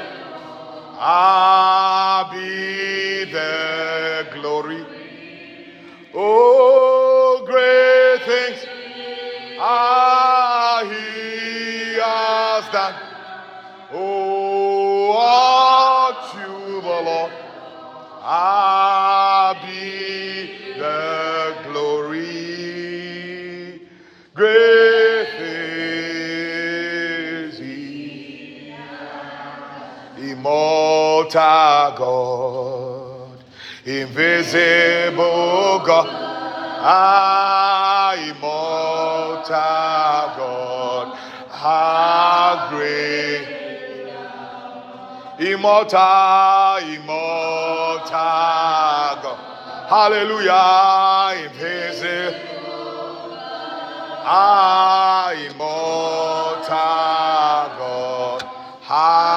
[1.03, 4.85] Ah, be the glory.
[6.13, 8.65] Oh, great things
[9.59, 12.95] ah, he has done.
[13.93, 15.11] Oh,
[16.07, 17.31] unto the Lord
[18.23, 19.30] ah,
[31.33, 33.39] Immortal God,
[33.85, 35.15] invisible
[35.85, 36.07] God,
[36.83, 39.53] ah, immortal
[40.35, 41.07] God,
[41.49, 43.47] how great,
[45.39, 48.11] immortal, immortal
[49.23, 49.39] God,
[49.87, 52.49] hallelujah, invisible.
[54.23, 56.67] Ah, immortal
[57.79, 58.41] God,
[58.81, 59.30] how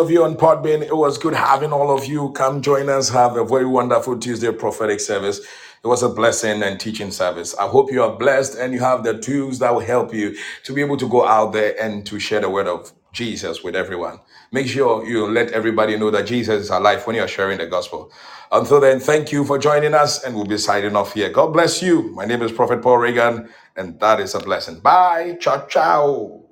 [0.00, 3.10] of you on Podbean, it was good having all of you come join us.
[3.10, 5.40] Have a very wonderful Tuesday prophetic service.
[5.40, 7.56] It was a blessing and teaching service.
[7.58, 10.74] I hope you are blessed and you have the tools that will help you to
[10.74, 14.20] be able to go out there and to share the word of Jesus with everyone.
[14.52, 18.12] Make sure you let everybody know that Jesus is alive when you're sharing the gospel.
[18.52, 21.30] Until then, thank you for joining us, and we'll be signing off here.
[21.30, 22.04] God bless you.
[22.14, 24.80] My name is Prophet Paul Reagan, and that is a blessing.
[24.80, 25.38] Bye.
[25.40, 26.45] Ciao, ciao.